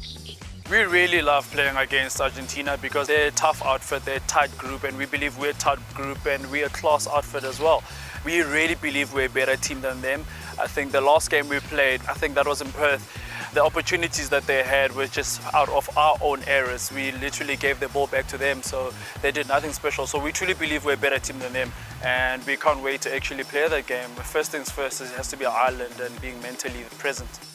[0.70, 4.84] We really love playing against Argentina because they're a tough outfit, they're a tight group
[4.84, 7.82] and we believe we're a tight group and we're a class outfit as well.
[8.24, 10.24] We really believe we're a better team than them.
[10.60, 13.08] I think the last game we played, I think that was in Perth,
[13.58, 16.92] the opportunities that they had were just out of our own errors.
[16.92, 20.06] We literally gave the ball back to them, so they did nothing special.
[20.06, 21.72] So we truly believe we're a better team than them,
[22.04, 24.10] and we can't wait to actually play that game.
[24.10, 27.47] First things first, it has to be Ireland and being mentally present.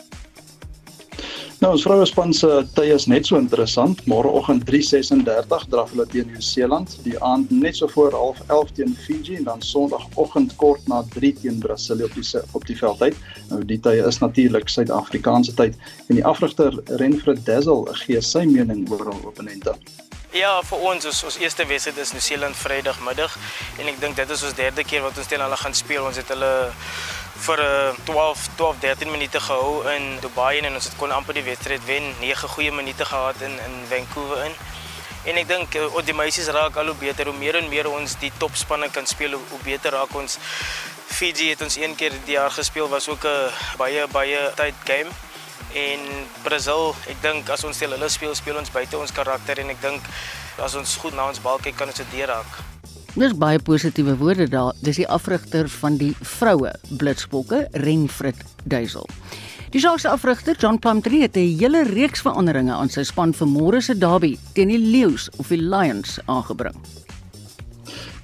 [1.63, 4.01] Nou ons vroue span se tye is net so interessant.
[4.11, 9.45] Môreoggend 3:36 draf hulle teen Nieu-Seeland, die aand net so voor 11:30 teen Fiji en
[9.47, 13.15] dan Sondagoggend kort na 3 teen Brasilië op die op die veldtyd.
[13.49, 18.83] Nou die tye is natuurlik Suid-Afrikaanse tyd en die afrigter Renfred Dazzle gee sy mening
[18.91, 19.71] oor hul opponente.
[20.33, 23.39] Ja, vir ons is ons eerste wedstryd is Nieu-Seeland Vrydagmiddag
[23.79, 26.03] en ek dink dit is ons derde keer wat ons teen hulle gaan speel.
[26.11, 26.51] Ons het hulle
[27.43, 27.59] vir
[28.07, 32.05] 12 12 13 minute gehou in Dubai en ons het kon amper die wedstryd wen.
[32.21, 34.55] 9 goeie minute gehad in in Vancouver in.
[35.23, 38.15] En ek dink uh, die meisies raak al hoe beter hoe meer en meer ons
[38.19, 40.37] die topspanne kan speel hoe, hoe beter raak ons.
[41.13, 45.11] Fiji het ons een keer die jaar gespeel was ook 'n baie baie tyd game.
[45.73, 49.69] En Brazil, ek dink as ons teen hulle speel, speel ons buite ons karakter en
[49.69, 50.01] ek dink
[50.59, 52.72] as ons goed na ons bal kyk kan ons dit deurraak.
[53.13, 54.73] Dis baie positiewe woorde daar.
[54.81, 59.05] Dis die afrigter van die vroue Blitsbokke, Renfrit Duisel.
[59.69, 63.81] Die Sharks afrigter John Plumtree het 'n hele reeks veranderinge aan sy span vir môre
[63.81, 66.75] se derby teen die Lions of die Lions aangebring.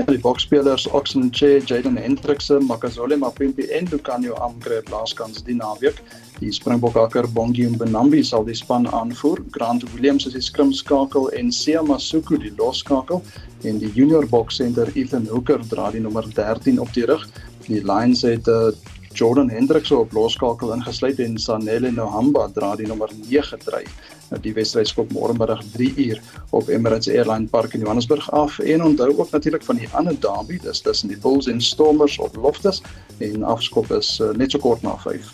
[0.08, 6.00] Die boksspelers Oxen Che, Jaden Hendricks, Makazole Mapimpi en Lucanio Amgre laaskans die naweek.
[6.40, 9.42] Die Springbokakker Bongi Mbonambi sal die span aanvoer.
[9.52, 13.20] Grant Williams is die skrimskakel en Sia Masuku die losskakel
[13.68, 17.28] en die junior boksenter Ethan Hooker dra die nommer 13 op die rug.
[17.68, 18.72] Die Lions het uh,
[19.14, 23.84] Jordan Hendricks op losskakel ingesluit en Sanele Nohamba dra die nommer 9 dry.
[24.30, 26.20] Nou die wedstryd skop môre middag 3 uur
[26.56, 30.60] op Emirates Airline Park in Johannesburg af en onthou ook natuurlik van die ander derby,
[30.62, 32.84] dis tussen die Bulls en Stormers op Loftus
[33.18, 35.32] en afskop is uh, net so kort na 5.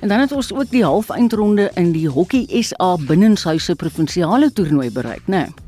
[0.00, 5.24] En dan het ons ook die halfeindronde in die Hokkie SA binnenshuise provinsiale toernooi bereik,
[5.26, 5.46] né?
[5.46, 5.66] Nee?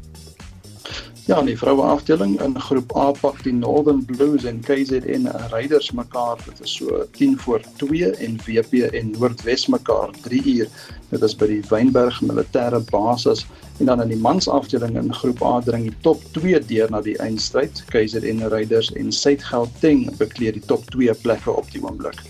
[1.31, 6.41] Ja, die vroue afdeling in groep A pak die Northern Blues en KZN Raiders mekaar.
[6.43, 10.69] Dit is so 10 voor 2 en WP en Noordwes mekaar 3 uur.
[11.11, 13.43] Dit is by die Wynberg Militêre Basis
[13.81, 17.01] en dan in die mans afdeling in groep A dring die top 2 deur na
[17.03, 17.83] die eindstryd.
[17.91, 22.23] KZN Raiders en Suid-Gauteng bekleed die top 2 plekke op die oomblik.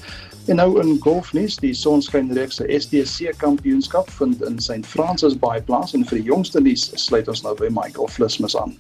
[0.49, 4.87] En nou in golfnuus, die Sonskynreeks se STC kampioenskap vind in St.
[4.89, 8.79] Francis Bay plaas en vir die jongste nuus sluit ons nou by Michael Flismus aan.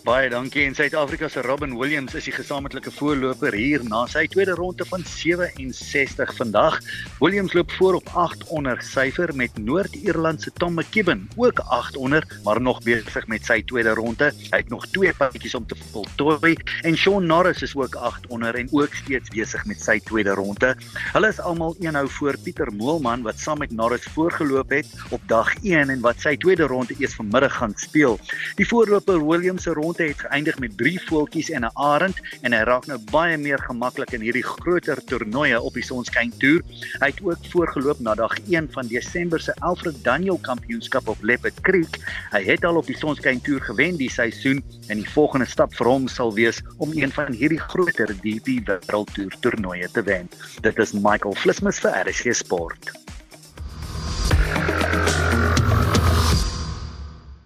[0.00, 4.54] Baie dankie en Suid-Afrika se Robin Williams is die gesamentlike voorloper hier na sy tweede
[4.56, 6.78] ronde van 67 vandag.
[7.18, 12.24] Williams loop voor op 8 onder syfer met Noord-Ierland se Tom McKibben ook 8 onder,
[12.44, 14.30] maar nog besig met sy tweede ronde.
[14.48, 18.56] Hy het nog twee padjies om te voltooi en Shaun Norris is ook 8 onder
[18.56, 20.72] en ook steeds besig met sy tweede ronde.
[21.12, 25.52] Hulle is almal eenhou voor Pieter Moelman wat saam met Norris voorgeloop het op dag
[25.60, 28.16] 1 en wat sy tweede ronde eers vanmiddag gaan speel.
[28.56, 32.62] Die voorloper Williams se ronde het geëindig met 3 voeltjies en 'n arend en hy
[32.62, 36.62] raak nou baie meer gemaklik in hierdie groter toernooie op die Sonskyn Tour.
[37.00, 41.60] Hy het ook voorgeloop na dag 1 van Desember se Alfred Daniel Kampioenskap op Leopard
[41.60, 41.98] Creek.
[42.30, 45.86] Hy het al op die Sonskyn Tour gewen die seisoen en die volgende stap vir
[45.86, 50.28] hom sal wees om een van hierdie groter DP World Tour toernooie te wen.
[50.60, 52.90] Dit is Michael Flismus vir RSG Sport.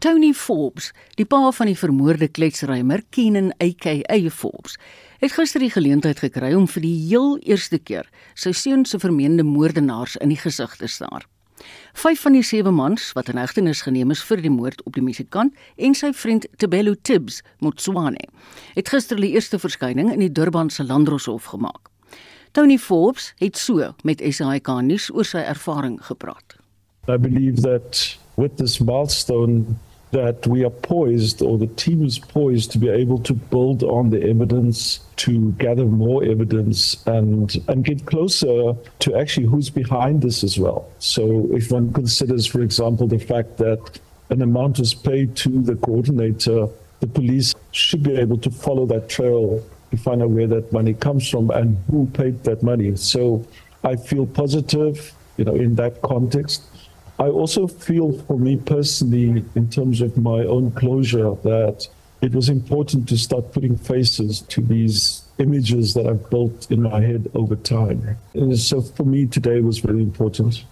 [0.04, 4.74] Tony Forbes, die pa van die vermoorde kletsrymer Kenan aka Forbes,
[5.22, 8.04] het gister die geleentheid gekry om vir die heel eerste keer
[8.36, 11.24] sy seun se vermeende moordenaars in die gesig te staar.
[11.96, 15.06] Vyf van die sewe mans wat in hegtenis geneem is vir die moord op die
[15.06, 18.28] musikant en sy vriend Tebelo Tibbs Motswane,
[18.76, 21.88] het gister die eerste verskyning in die Durban se Landroshof gemaak.
[22.52, 26.60] Tony Forbes het so met SAK nuus oor sy ervaring gepraat.
[27.08, 29.78] I believe that with this milestone
[30.14, 34.10] that we are poised, or the team is poised, to be able to build on
[34.10, 40.44] the evidence, to gather more evidence, and and get closer to actually who's behind this
[40.44, 40.88] as well.
[41.00, 43.80] So, if one considers, for example, the fact that
[44.30, 46.68] an amount is paid to the coordinator,
[47.00, 50.94] the police should be able to follow that trail to find out where that money
[50.94, 52.94] comes from and who paid that money.
[52.96, 53.44] So,
[53.82, 56.62] I feel positive, you know, in that context.
[57.18, 61.86] I also feel for me personally, in terms of my own closure, that
[62.22, 67.00] it was important to start putting faces to these images that I've built in my
[67.00, 68.16] head over time.
[68.34, 70.64] And so for me today was very important.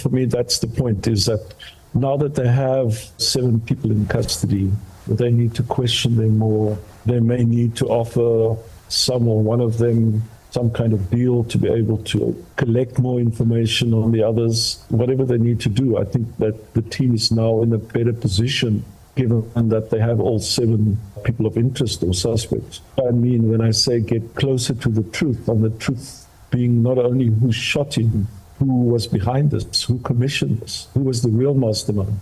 [0.00, 1.54] For me, that's the point is that
[1.94, 4.70] now that they have seven people in custody,
[5.08, 6.78] they need to question them more.
[7.06, 11.58] They may need to offer some or one of them some kind of deal to
[11.58, 15.98] be able to collect more information on the others, whatever they need to do.
[15.98, 18.84] I think that the team is now in a better position
[19.16, 22.80] given that they have all seven people of interest or suspects.
[22.96, 26.98] I mean, when I say get closer to the truth, and the truth being not
[26.98, 31.54] only who shot him, who was behind this, who commissioned this, who was the real
[31.54, 32.20] mastermind.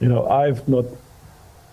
[0.00, 0.84] You know, I've not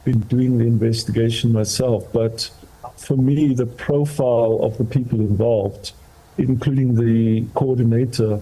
[0.04, 2.50] been doing the investigation myself, but
[2.98, 5.92] for me, the profile of the people involved,
[6.38, 8.40] including the coordinator,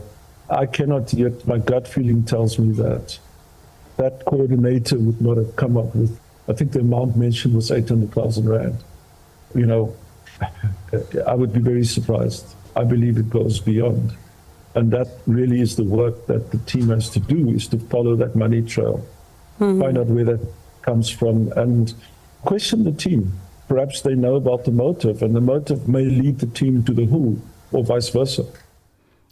[0.50, 3.18] I cannot yet, my gut feeling tells me that
[3.98, 8.50] that coordinator would not have come up with, I think the amount mentioned was 800,000
[8.50, 8.84] Rand.
[9.56, 9.96] You know,
[11.28, 12.56] I would be very surprised.
[12.76, 14.14] I believe it goes beyond.
[14.76, 18.16] And that really is the work that the team has to do is to follow
[18.16, 19.06] that money trail,
[19.60, 19.82] mm-hmm.
[19.82, 20.48] find out where that
[20.82, 21.94] comes from and
[22.44, 23.34] question the team.
[23.72, 27.06] Perhaps they know about the motive and the motive may lead the team to the
[27.06, 27.38] who
[27.72, 28.44] or vice versa.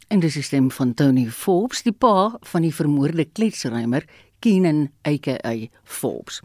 [0.08, 4.08] En dis die stem van Tony Forbes, die pa van die vermoorde kletsrymer
[4.40, 6.40] Keenan aka Forbes.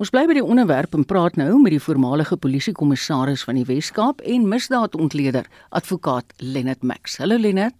[0.00, 4.24] Ons bly by die onderwerp en praat nou met die voormalige polisiekommissaris van die Wes-Kaap
[4.24, 7.16] en misdaadontleder advokaat Lennard Max.
[7.20, 7.76] Hallo Lennard.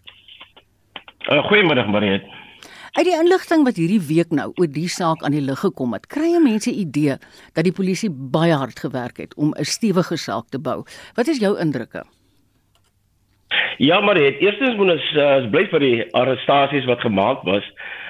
[1.27, 2.29] Uh, Goeiemôre Mariet.
[2.97, 6.07] Uit die inligting wat hierdie week nou oor die saak aan die lig gekom het,
[6.09, 7.19] kry mense idee
[7.53, 10.81] dat die polisie baie hard gewerk het om 'n stewige saak te bou.
[11.17, 12.05] Wat is jou indrukke?
[13.77, 17.65] Ja, maar dit eerstens moet ons uh, bly vir die arrestasies wat gemaak was,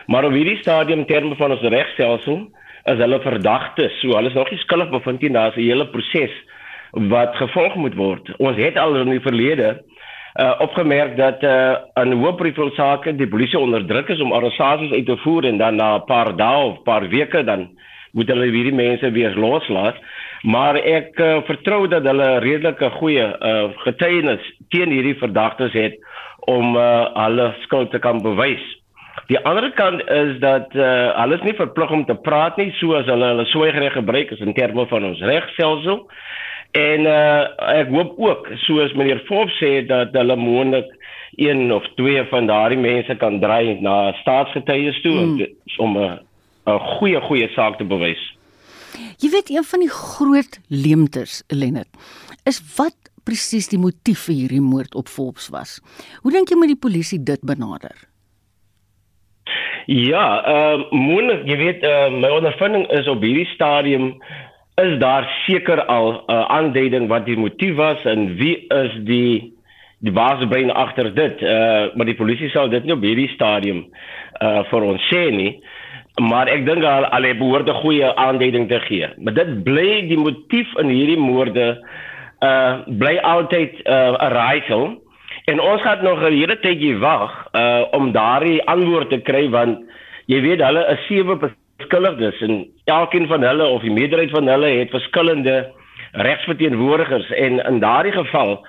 [0.06, 2.46] maar op hierdie stadium terme van ons regstelsel
[2.84, 6.34] is hulle verdagtes, so hulle is nog nie skuldig bevind nie, daar's 'n hele proses
[6.92, 8.36] wat gevolg moet word.
[8.38, 9.82] Ons het al in die verlede
[10.38, 15.06] uh, opgemerk dat uh, in hoofprofil sake die polisie onder druk is om arrestasies uit
[15.06, 17.68] te voer en dan na 'n paar dae of paar weke dan
[18.12, 19.96] moet hulle hierdie mense weer loslaat.
[20.42, 25.94] Maar ek uh, vertrou dat hulle redelike goeie uh, getuienis teen hierdie verdagtes het
[26.46, 28.64] om uh, hulle skuld te kan bewys.
[29.26, 33.08] Die ander kant is dat uh, hulle is nie verplig om te praat nie soos
[33.10, 36.04] hulle hulle swygereg gebruik is in terme van ons regstelsel.
[36.76, 40.90] En uh, ek hoop ook soos meneer Forbes sê dat hulle moontlik
[41.40, 45.46] een of twee van daardie mense kan dry na staatsgetuies toe mm.
[45.84, 46.18] om 'n
[46.66, 48.22] 'n goeie goeie saak te bewys.
[49.22, 51.88] Jy weet een van die groot leemtes Lenet
[52.44, 55.80] is wat presies die motief vir hierdie moord op Forbes was.
[56.22, 57.94] Hoe dink jy moet die polisie dit benader?
[59.86, 64.16] Ja, ehm uh, moontlik, jy weet, uh, my ondervinding is op hierdie stadium
[64.76, 69.56] is daar seker al 'n uh, aanduiding wat die motief was en wie is die
[69.98, 71.40] die baasbrein agter dit.
[71.42, 73.86] Uh maar die polisie sal dit nie op hierdie stadium
[74.42, 75.56] uh vir ons sê nie.
[76.20, 79.08] Maar ek dink al al behoort 'n goeie aanduiding te gee.
[79.16, 81.80] Maar dit bly die motief in hierdie moorde
[82.42, 85.02] uh bly altyd 'n uh, raaisel.
[85.44, 89.78] En ons gaan nog 'n hele tydjie wag uh om daardie antwoord te kry want
[90.26, 94.66] jy weet hulle is 7% skuldiges en elkeen van hulle of die meerderheid van hulle
[94.78, 95.56] het verskillende
[96.12, 98.66] regsverteenwoordigers en in daardie geval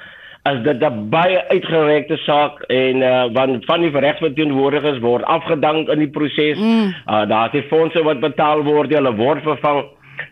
[0.48, 6.00] as dit 'n baie uitgerekte saak en uh, want van die regsverteenwoordigers word afgedank in
[6.00, 6.58] die proses.
[6.58, 6.94] Mm.
[7.08, 9.86] Uh, daar is fondse wat betaal word, hulle word vervang.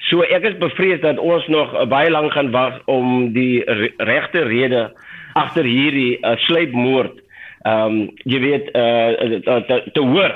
[0.10, 3.92] So ek is bevrees dat ons nog uh, baie lank gaan wag om die re
[3.98, 4.92] regte rede
[5.34, 7.24] agter hierdie eh, uh, sluipmoord
[7.66, 9.10] ehm um, jy weet uh,
[9.42, 10.34] te, te, te hoor.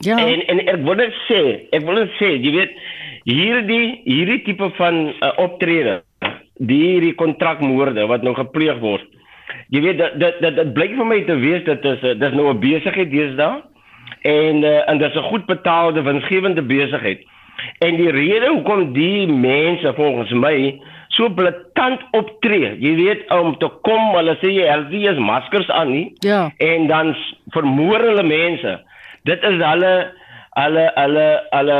[0.00, 0.16] Ja.
[0.16, 1.40] En en ek wil net sê,
[1.76, 2.76] ek wil net sê, jy weet
[3.28, 6.00] hierdie hierdie tipe van uh, optrede,
[6.56, 9.04] hierdie kontrakmoorde wat nou gepleeg word.
[9.74, 12.38] Jy weet dat dat dat dit blyk vir my te wees dat dit is dis
[12.38, 13.60] nou 'n besigheid deesdae
[14.22, 17.20] en uh, en dis 'n goed betaalde winsgewende besigheid.
[17.78, 22.76] En die rede hoekom die mense volgens my so blaatant optree.
[22.80, 26.12] Jy weet om te kom, hulle sê jy helfie is maskers aan nie.
[26.24, 26.50] Ja.
[26.56, 27.16] En dan
[27.50, 28.80] vermoor hulle mense.
[29.28, 29.94] Dit is hulle
[30.56, 31.78] hulle hulle hulle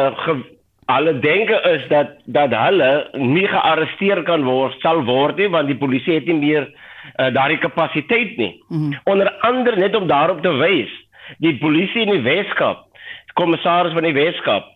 [0.91, 5.79] hulle denke is dat dat hulle nie gearresteer kan word sal word nie want die
[5.79, 8.53] polisie het nie meer uh, daardie kapasiteit nie.
[8.69, 8.99] Mm.
[9.05, 10.93] Onder andere net om daarop te wys,
[11.39, 12.87] die polisie in die Weskaap,
[13.39, 14.69] kommissaris van die Weskaap,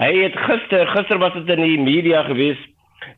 [0.00, 2.60] hy het gister gister was dit in die media gewees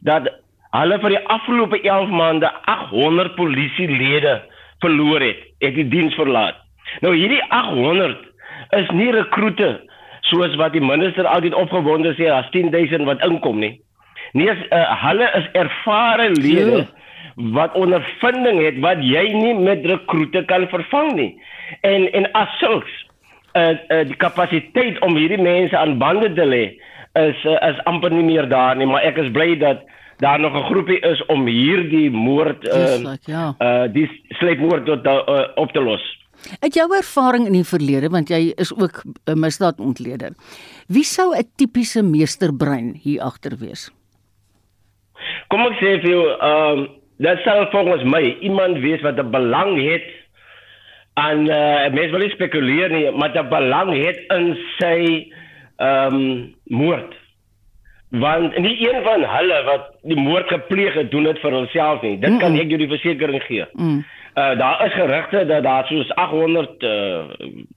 [0.07, 0.29] dat
[0.77, 4.39] hulle vir die afgelope 11 maande 800 polisielede
[4.83, 6.59] verloor het, het die diens verlaat.
[7.05, 8.28] Nou hierdie 800
[8.77, 9.81] is nie rekrutte
[10.29, 13.81] soos wat die minister altyd opgewonde sê as 10000 wat inkom nie.
[14.37, 16.87] Nee, uh, hulle is ervare lede
[17.55, 21.31] wat ondervinding het wat jy nie met rekrutte kan vervang nie.
[21.87, 22.93] En en as sulks
[23.55, 26.65] uh, uh, die kapasiteit om hierdie mense aan bande te lê
[27.19, 29.87] is uh, is amper nie meer daar nie, maar ek is bly dat
[30.19, 33.55] daar nog 'n groepie is om hierdie moord uh, like, ja.
[33.59, 36.03] uh die sleepmoord tot uh, op te los.
[36.61, 40.33] Uit jou ervaring in die verlede want jy is ook 'n misdaadontleder.
[40.89, 43.91] Wie sou 'n tipiese meesterbrein hier agter wees?
[45.49, 49.31] Kom ek sê vir jou, ehm um, dat sal volgens my iemand wees wat 'n
[49.31, 50.07] belang het
[51.15, 55.33] aan uh mens wil nie spekuleer nie, maar 'n belang het in sy
[55.77, 57.15] ehm um, moord
[58.09, 62.19] want nie een van hulle wat die moord gepleeg het doen dit vir homself nie
[62.19, 62.41] dit mm -mm.
[62.41, 64.05] kan ek jou die versekering gee mm.
[64.35, 67.25] Uh, daar is gerugte dat daar soos 800 uh,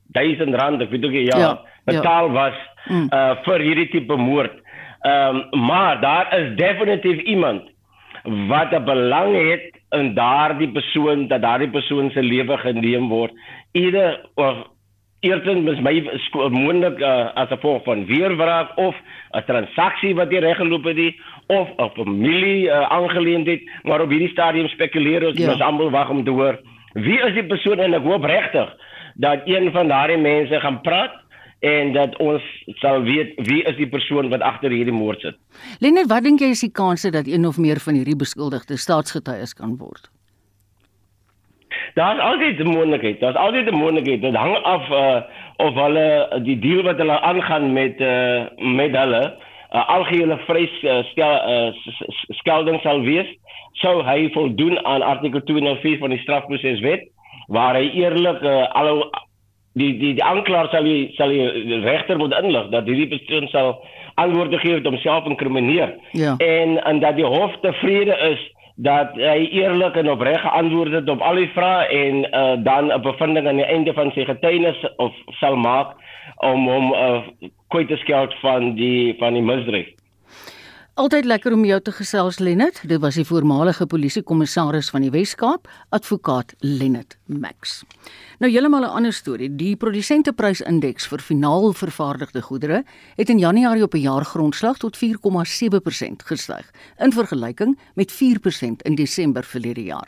[0.08, 2.32] 1000 rand ek weet ook ja, ja betaal ja.
[2.32, 3.08] was mm.
[3.10, 4.54] uh, vir hierdie tipe moord
[5.02, 7.70] um, maar daar is definitief iemand
[8.24, 13.32] wat 'n belang het in daardie persoon dat daardie persoon se lewe geneem word
[13.72, 14.56] eerder of
[15.22, 15.96] eerstens mis my
[16.54, 18.96] moontlik uh, as gevolg van weerwraak of
[19.38, 24.10] 'n transaksie wat nie reg geloop het nie of 'n familie uh, aangeleentheid maar op
[24.10, 25.52] hierdie stadium spekuleer ons ja.
[25.52, 26.60] ons almal wag om te hoor
[26.94, 28.70] wie is die persoon en ek hoop regtig
[29.16, 31.22] dat een van daardie mense gaan praat
[31.62, 32.42] en dat ons
[32.82, 35.38] sal weet wie is die persoon wat agter hierdie moord sit.
[35.80, 39.54] Lenne, wat dink jy is die kanse dat een of meer van hierdie beskuldigdes staatsgetuies
[39.54, 40.10] kan word?
[41.94, 43.20] Daar's altyd 'n moontlikheid.
[43.20, 44.22] Daar's altyd 'n moontlikheid.
[44.22, 45.22] Dit hang af uh
[45.58, 49.36] of hulle die deal wat hulle aangaan met uh met hulle
[49.72, 51.74] uh, algehele vrys uh, stel uh,
[52.42, 53.28] skelding sal wees.
[53.72, 57.08] Sou hy voldoen aan artikel 204 van die strafproseswet
[57.48, 59.12] waar hy eerlik uh, al
[59.74, 63.78] die die die aanklaer sal die sal die regter moet inlig dat hierdie persoon sal
[64.20, 65.96] antwoorde gee om homself inkrimineer.
[66.12, 66.36] Ja.
[66.38, 68.42] En en dat die hof tevrede is
[68.76, 73.02] dat hy eerlik en opreg geantwoord het op al die vrae en uh, dan 'n
[73.02, 75.96] bevinding aan die einde van sy getuienis of sal maak
[76.38, 77.22] om hom uh,
[77.68, 79.88] kwyt te skeld van die van die misdrijf.
[80.94, 82.84] Altyd lekker om jou te gesels Lennet.
[82.88, 87.84] Dit was die voormalige polisiekommissaris van die Wes-Kaap, advokaat Lennet Max.
[88.40, 89.56] Nou heeltemal 'n ander storie.
[89.56, 92.84] Die produsenteprysindeks vir finaal vervaardigde goedere
[93.16, 99.44] het in Januarie op 'n jaargrondslag tot 4,7% gestyg in vergelyking met 4% in Desember
[99.44, 100.08] verlede jaar.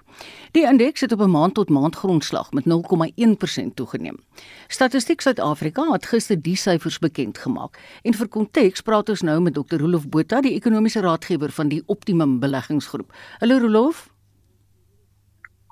[0.51, 4.19] Die indeks het op 'n maand tot maand grondslag met 0,1% toegeneem.
[4.67, 7.79] Statistiek Suid-Afrika het gister die syfers bekend gemaak.
[8.01, 9.75] En vir konteks praat ons nou met Dr.
[9.75, 13.13] Rolof Botha, die ekonomiese raadgewer van die Optimum Beleggingsgroep.
[13.39, 14.12] Hallo Rolof.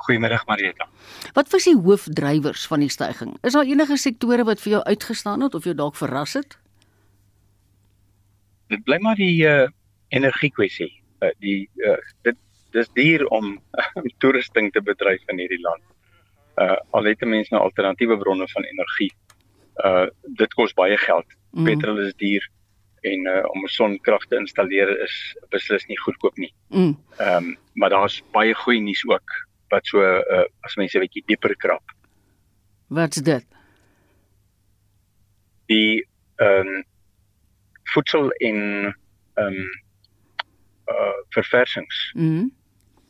[0.06, 0.88] Goeiemiddag Marieta.
[1.34, 3.38] Wat was die hoofdrywers van die stygings?
[3.46, 6.58] Is daar enige sektore wat vir jou uitgestaan het of jou dalk verras het?
[8.74, 9.68] Dit bly maar die uh,
[10.10, 10.92] energie kwessie.
[11.22, 12.40] Uh, die uh, dit
[12.72, 13.60] dis duur om
[14.24, 15.84] toerusting te bedryf in hierdie land.
[16.62, 19.12] Uh al het mense nou alternatiewe bronne van energie.
[19.86, 20.08] Uh
[20.40, 21.38] dit kos baie geld.
[21.52, 21.68] Mm.
[21.68, 22.50] Petrol is duur
[23.02, 25.16] en uh, om sonkrag te installeer is
[25.50, 26.52] beslis nie goedkoop nie.
[26.70, 26.98] Mm.
[27.18, 27.48] Ehm mm.
[27.52, 29.32] um, maar daar's baie goeie nuus ook
[29.72, 31.96] wat so uh, as mense 'n bietjie dieper krap.
[32.88, 33.46] Wat's dit?
[35.72, 36.08] Die
[36.38, 36.84] ehm um,
[37.94, 38.58] voedsel en
[39.36, 39.70] ehm um,
[40.92, 42.12] uh verversings.
[42.14, 42.52] Mm.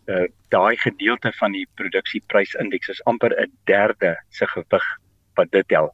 [0.06, 4.88] Uh daai gedeelte van die produksieprysindex is amper 'n derde se gewig
[5.34, 5.94] wat dit tel.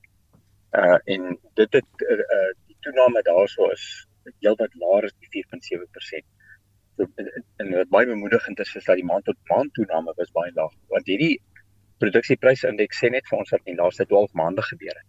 [0.72, 4.08] Uh en dit het uh, uh toename daarso is
[4.40, 6.37] heelwat laer as die 4.7%.
[6.98, 10.74] En wat baie bemoedigend is is dat die maand tot maand toename was baie laag
[10.94, 11.36] want hierdie
[12.02, 15.08] produksieprysindex sê net vir ons wat in die laaste 12 maande gebeur het.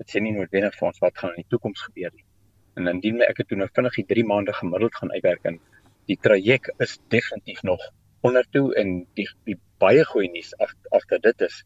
[0.00, 2.26] Dit sê nie noodwendig vir ons wat gaan in die toekoms gebeur nie.
[2.76, 5.60] En indien ek het toe nou vinnig die 3 maande gemiddeld gaan uitwerk en
[6.10, 7.86] die traject is definitief nog
[8.26, 11.62] onder toe en die, die baie goeie nuus agter dit is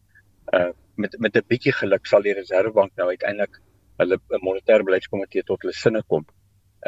[0.58, 3.60] uh met met 'n bietjie geluk sal die reservebank nou uiteindelik
[4.02, 6.26] hulle 'n monetêre beleidskomitee tot hulle sinne kom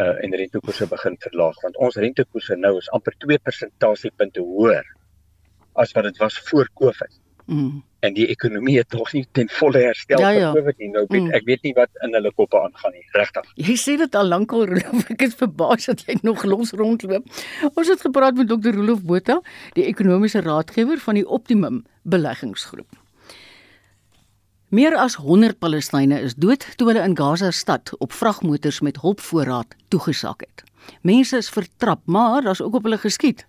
[0.01, 4.87] uh en rentekoerse begin verlaag want ons rentekoerse nou is amper 2 persentasiepunte hoër
[5.73, 7.21] as wat dit was voor Covid.
[7.47, 7.83] Mm.
[8.01, 10.51] En die ekonomie het nog nie ten volle herstel ja, ja.
[10.53, 10.89] vir Covid nie.
[10.95, 11.35] Nou weet mm.
[11.39, 13.51] ek weet nie wat in hulle koppe aangaan nie, regtig.
[13.69, 14.67] Jy sê dit al lankal,
[15.15, 17.29] ek is verbaas dat jy nog los rondloop.
[17.73, 18.75] Ons het gepraat met Dr.
[18.79, 19.41] Rolof Botha,
[19.79, 23.02] die ekonomiese raadgewer van die Optimum beleggingsgroep.
[24.73, 29.75] Meer as 100 Palestynë is dood toe hulle in Gaza stad op vragmotors met hulpvoorraad
[29.93, 30.63] toegesak het.
[31.05, 33.45] Mense is vertrap, maar daar's ook op hulle geskiet.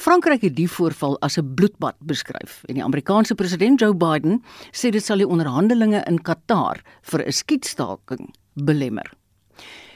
[0.00, 4.42] Frankryk het die voorval as 'n bloedbad beskryf en die Amerikaanse president Joe Biden
[4.72, 9.12] sê dit sal die onderhandelinge in Qatar vir 'n skietstaking belemmer.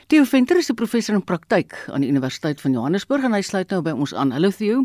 [0.08, 3.70] Theo Venter is 'n professor in praktyk aan die Universiteit van Johannesburg en hy sluit
[3.70, 4.30] nou by ons aan.
[4.30, 4.84] Hallo Theo.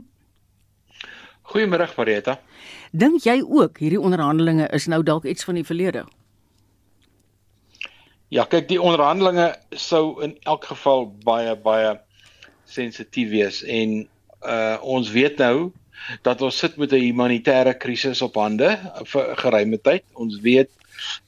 [1.45, 2.39] Goeiemôre Marieta.
[2.91, 6.05] Dink jy ook hierdie onderhandelinge is nou dalk iets van die verlede?
[8.33, 11.93] Ja, kyk, die onderhandelinge sou in elk geval baie baie
[12.65, 14.07] sensitief wees en
[14.45, 15.71] uh ons weet nou
[16.25, 18.73] dat ons sit met 'n humanitêre krisis op hande
[19.05, 20.03] vir geruime tyd.
[20.13, 20.71] Ons weet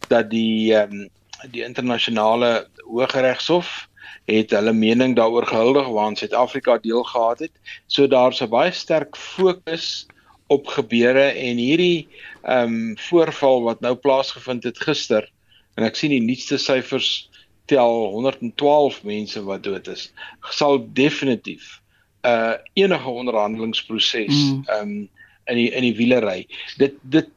[0.10, 1.10] dat die ehm um,
[1.54, 3.88] die internasionale hooggeregshof
[4.28, 7.52] het hulle mening daaroor gehuldig waar Suid-Afrika deel gehad het.
[7.88, 10.08] So daar's 'n baie sterk fokus
[10.48, 12.08] op gebeure en hierdie
[12.44, 15.32] ehm um, voorval wat nou plaasgevind het gister
[15.76, 17.30] en ek sien die nuutste syfers
[17.66, 20.14] tel 112 mense wat dood is
[20.50, 21.82] sal definitief
[22.24, 24.64] 'n uh, enige onderhandelingsproses mm.
[24.68, 24.92] ehm mm.
[24.92, 25.10] um,
[25.48, 26.48] in die in die wielery.
[26.78, 27.30] Dit dit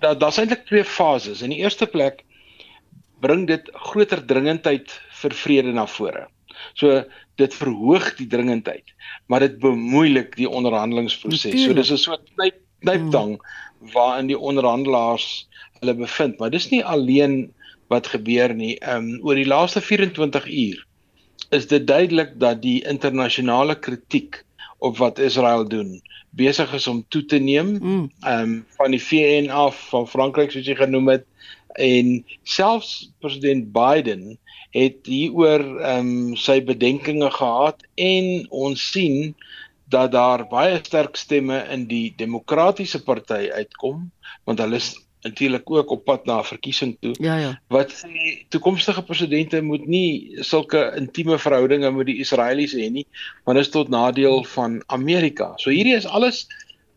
[0.00, 1.42] daar daar's eintlik twee fases.
[1.42, 2.24] In die eerste plek
[3.20, 4.92] bring dit groter dringendheid
[5.22, 6.26] vir vrede na vore.
[6.74, 7.02] So
[7.40, 8.92] dit verhoog die dringendheid,
[9.32, 11.56] maar dit bemoeilik die onderhandelingsproses.
[11.64, 13.92] So dis 'n soort knyp knyptang hmm.
[13.92, 15.48] waarin die onderhandelaars
[15.80, 17.52] hulle bevind, maar dis nie alleen
[17.88, 18.76] wat gebeur nie.
[18.80, 20.86] Ehm um, oor die laaste 24 uur
[21.50, 24.44] is dit duidelik dat die internasionale kritiek
[24.78, 26.00] op wat Israel doen
[26.30, 27.76] besig is om toe te neem.
[27.76, 28.10] Hmm.
[28.20, 31.26] Ehm um, van die VN af, van Frankryk soos jy genoem het,
[31.72, 34.38] en selfs president Biden
[34.70, 39.34] het hieroor ehm um, sy bedenkinge gehad en ons sien
[39.90, 44.10] dat daar baie sterk stemme in die demokratiese party uitkom
[44.46, 47.14] want hulle is natuurlik ook op pad na 'n verkiesing toe.
[47.18, 47.60] Ja ja.
[47.68, 53.06] Wat sê toekomstige presidente moet nie sulke intieme verhoudinge met die Israeliese hê nie,
[53.44, 55.52] want dit is tot nadeel van Amerika.
[55.56, 56.46] So hierdie is alles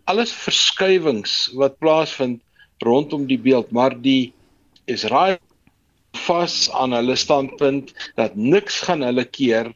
[0.03, 2.41] alles verskuiwings wat plaasvind
[2.77, 4.33] rondom die beeld, maar die
[4.85, 5.39] Israel
[6.27, 9.71] vas aan hulle standpunt dat niks gaan hulle keer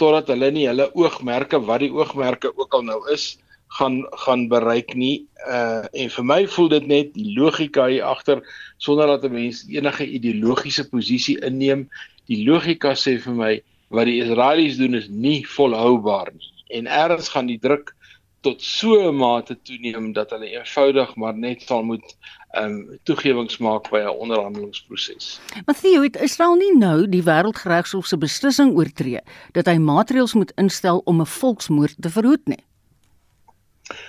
[0.00, 3.36] totdat hulle nie hulle oogmerke wat die oogmerke ook al nou is
[3.78, 5.26] gaan gaan bereik nie.
[5.48, 8.42] Uh en vir my voel dit net die logika hier agter
[8.78, 11.88] sonder dat 'n mens enige ideologiese posisie inneem
[12.28, 13.52] die logika sê vir my
[13.88, 16.52] wat die Israelies doen is nie volhoubaar nie.
[16.68, 17.94] En erns gaan die druk
[18.42, 22.16] tot so 'n mate toeneem dat hulle eenvoudig maar net sal moet
[22.52, 25.40] ehm um, toegewings maak by 'n onderhandelingsproses.
[25.66, 29.20] Mattheu, het Israel nie nou die wêreldgeregshof se beslissing oortree
[29.52, 32.64] dat hy maatreëls moet instel om 'n volksmoord te verhoed nie?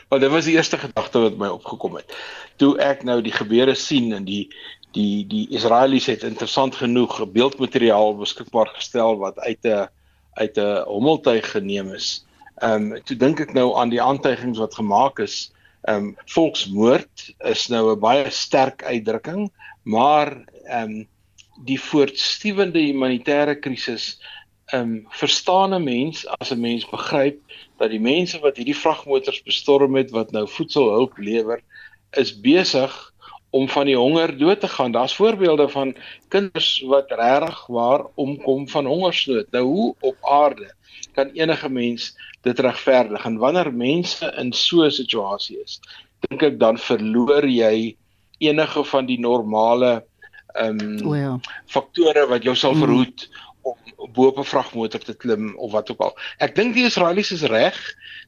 [0.09, 2.13] Wel, dit was die eerste gedagte wat my opgekom het.
[2.55, 4.47] Toe ek nou die gebeure sien en die
[4.93, 9.87] die die Israelies het interessant genoeg beeldmateriaal beskikbaar gestel wat uit 'n
[10.33, 12.25] uit 'n hommeltuig geneem is.
[12.61, 15.51] Ehm um, toe dink ek nou aan die aantuigings wat gemaak is.
[15.87, 19.49] Ehm um, volksmoord is nou 'n baie sterk uitdrukking,
[19.83, 21.07] maar ehm um,
[21.65, 24.19] die voortstuwende humanitêre krisis
[24.73, 27.39] ehm um, verstaan 'n mens as 'n mens begryp
[27.77, 31.61] dat die mense wat hierdie vragmotors bestorm het wat nou voedselhulp lewer
[32.11, 33.12] is besig
[33.53, 34.91] om van die honger dood te gaan.
[34.91, 35.95] Daar's voorbeelde van
[36.27, 39.51] kinders wat regtig waar omkom van hongersnood.
[39.51, 40.73] Nou hoe op aarde
[41.13, 43.25] kan enige mens dit regverdig?
[43.25, 45.79] En wanneer mense in so 'n situasie is,
[46.19, 47.95] dink ek dan verloor jy
[48.37, 50.03] enige van die normale
[50.53, 51.39] ehm um, oh ja.
[51.65, 55.91] faktore wat jou sal verhoed mm om bo op 'n vragmotor te klim of wat
[55.91, 56.17] ook al.
[56.37, 57.77] Ek dink die Israelies is reg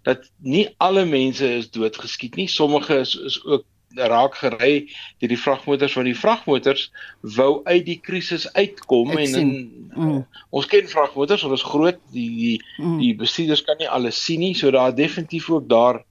[0.03, 2.47] dat nie alle mense is doodgeskiet nie.
[2.47, 3.65] Sommige is is ook
[3.95, 6.89] raak gery deur die vragmotors want die vragmotors
[7.37, 9.53] wou uit die krisis uitkom Ek en in,
[9.95, 10.19] mm.
[10.49, 12.97] ons ken vragmotors, hulle is groot, die die, mm.
[12.99, 16.03] die bestuurders kan nie alles sien nie, so daar definitief ook daar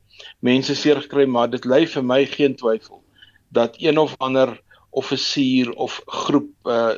[0.44, 3.02] mense seer gekry, maar dit lê vir my geen twyfel
[3.54, 4.56] dat een of ander
[4.94, 6.94] offisier of groep uh,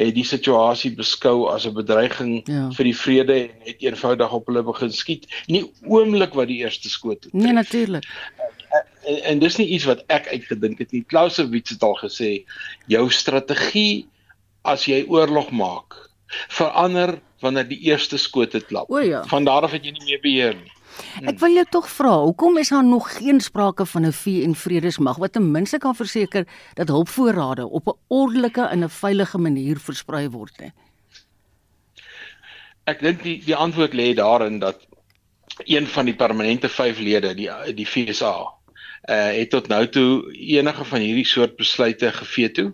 [0.00, 2.70] het die situasie beskou as 'n bedreiging ja.
[2.76, 5.26] vir die vrede en het eenvoudig op hulle begin skiet.
[5.46, 7.32] Nie oomblik wat die eerste skoot het.
[7.32, 8.06] Nee, natuurlik.
[9.04, 11.04] En, en, en dis nie iets wat ek uitgedink het nie.
[11.08, 12.44] Clausewitz het al gesê,
[12.86, 14.08] jou strategie
[14.62, 15.96] as jy oorlog maak,
[16.48, 18.90] verander wanneer die eerste skoot het klap.
[19.02, 19.24] Ja.
[19.30, 20.72] Van daar af het jy nie meer beheer nie.
[21.30, 25.16] Ek wil jou tog vra, hoekom is daar nog geen sprake van 'n VN vredesmag
[25.16, 30.28] wat ten minste kan verseker dat hulpvoorrade op 'n ordelike en 'n veilige manier versprei
[30.28, 30.72] word nie?
[32.84, 34.86] Ek dink die die antwoord lê daarin dat
[35.64, 38.34] een van die permanente 5 lede, die die FSA,
[39.08, 42.70] uh eh, het tot nou toe enige van hierdie soort besluite geveto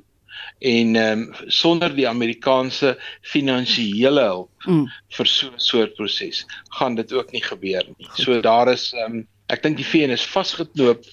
[0.59, 4.87] en ehm um, sonder die Amerikaanse finansiële hulp mm.
[5.16, 6.47] vir so 'n soort proses
[6.79, 8.09] gaan dit ook nie gebeur nie.
[8.14, 11.05] So daar is ehm um, ek dink die VN is vasgeknoop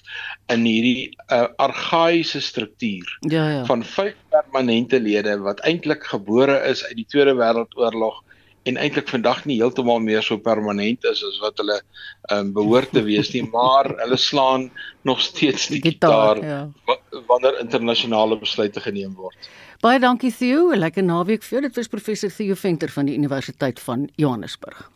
[0.50, 3.64] in hierdie uh, argaïese struktuur ja, ja.
[3.64, 8.22] van vyf permanente lede wat eintlik gebore is uit die Tweede Wêreldoorlog
[8.64, 12.94] en eintlik vandag nie heeltemal meer so permanent is as wat hulle ehm um, behoort
[12.96, 14.70] te wees nie, maar hulle slaan
[15.04, 17.20] nog steeds die gitaar, gitaar ja.
[17.28, 19.50] wanneer internasionale besluite geneem word.
[19.84, 21.60] Baie dankie Theo, 'n lekker naweek vir jou.
[21.68, 24.90] Dit was professor Theo Venter van die Universiteit van Johannesburg.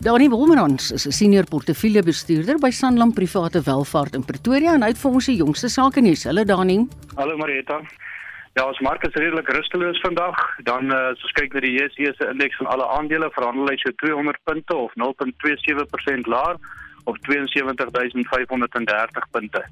[0.00, 4.98] Dani Wolmerans is 'n senior portefeuljebestuurder by Sanlam Private Welvaart in Pretoria en hy het
[4.98, 6.24] vir ons die jongste sake nuus.
[6.24, 6.86] Hallo Dani.
[7.16, 7.80] Hallo Marita.
[8.58, 10.34] Ja, ons mark is redelik rusteloos vandag.
[10.66, 13.76] Dan uh, as ons kyk na die JSE se indeks van alle aandele, verhandel hy
[13.78, 16.58] so 200 punte of 0.27% laer
[17.06, 19.62] of 72530 punte.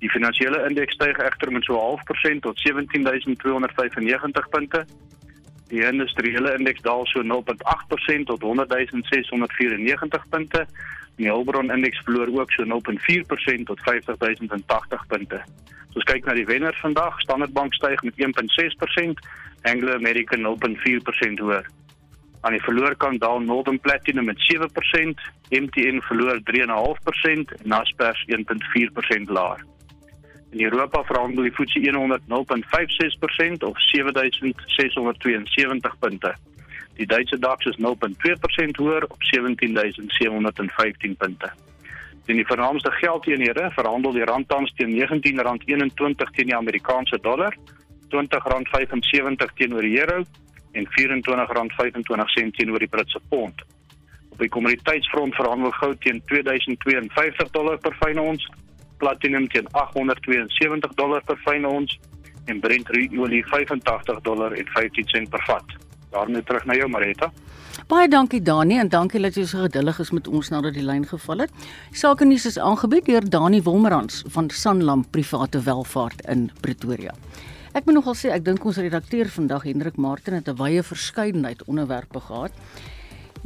[0.00, 4.80] Die finansiële indeks styg egter met so 0.5% tot 17295 punte.
[5.68, 10.64] Die industriële indeks daal so 0.8% tot 100694 punte.
[11.16, 15.40] Die Hulbron indeks verloor ook so 0.4% tot 50080 punte.
[15.88, 19.24] As ons kyk na die wenners vandag, Standard Bank styg met 1.6%,
[19.64, 21.64] Anglo American 0.4% hoër.
[22.44, 25.16] Aan die verloorkant daal Northern Platinum met 7%,
[25.50, 29.64] MTN verloor 3.5% en Naspers 1.4% laer.
[30.50, 36.34] In Europa verhandel die FTSE 100 0.56% of 7672 punte.
[36.96, 41.52] Die Duitse DAX is 0.2% hoër op 17715 punte.
[42.26, 47.56] In die vernaamste geldeenhede verhandel die rand tans teen R19.21 teen die Amerikaanse dollar,
[48.08, 50.24] R20.75 teenoor die euro
[50.72, 53.62] en R24.25 teenoor die Britse pond.
[54.30, 58.50] Op die kommoditeitsfront verhandel goud teen $2052 per fyn ons,
[58.98, 61.98] platinum teen $872 per fyn ons
[62.46, 65.85] en Brent olie $85.15 per vat.
[66.10, 67.32] Daarmee terug na jou Marita.
[67.86, 71.04] Baie dankie Dani en dankie dat jy so geduldig is met ons nadat die lyn
[71.06, 71.66] geval het.
[71.92, 77.12] Sake nuus is aangebied deur Dani Wolmerans van Sanlam Private Welvaart in Pretoria.
[77.76, 81.64] Ek moet nogal sê ek dink ons redakteur vandag Hendrik Martin het 'n wye verskeidenheid
[81.68, 82.52] onderwerpe gehad.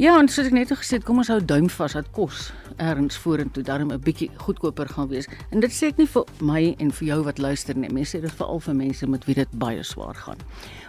[0.01, 2.47] Ja, en soos ek net gesê het, kom ons hou duim vas dat kos
[2.81, 5.29] ergens vorentoe darm 'n bietjie goedkoper gaan wees.
[5.53, 7.93] En dit sê ek nie vir my en vir jou wat luister nie.
[7.93, 10.39] Mense sê dit veral vir mense met wie dit baie swaar gaan.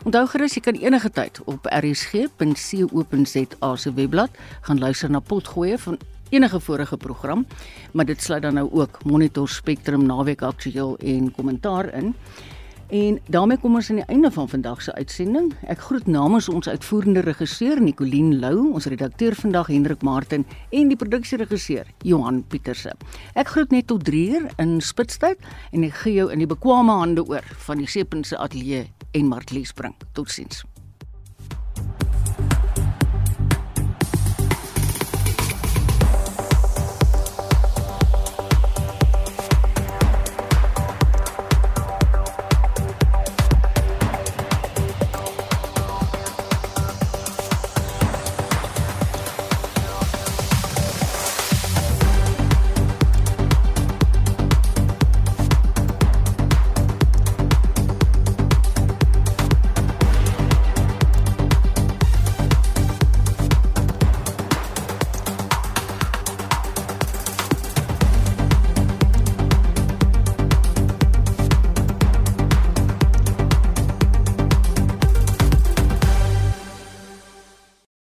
[0.06, 2.16] Onthou gerus jy kan enige tyd op rsg.co.za
[3.76, 4.30] se webblad
[4.62, 5.98] gaan luister na potgoeie van
[6.30, 7.46] enige vorige program,
[7.92, 12.16] maar dit sluit dan nou ook Monitor Spectrum naweek aktueel en kommentaar in.
[12.92, 15.54] En daarmee kom ons aan die einde van vandag se uitsending.
[15.72, 20.44] Ek groet namens ons uitvoerende regisseur Nicoline Lou, ons redakteur vandag Hendrik Martin
[20.76, 22.92] en die produksieregisseur Johan Pieterse.
[23.32, 25.40] Ek groet net tot 3uur in Spitstyd
[25.72, 29.72] en ek gee jou in die bekwame hande oor van die Sepense ateljee en Martlies
[29.72, 29.96] bring.
[30.12, 30.66] Totsiens.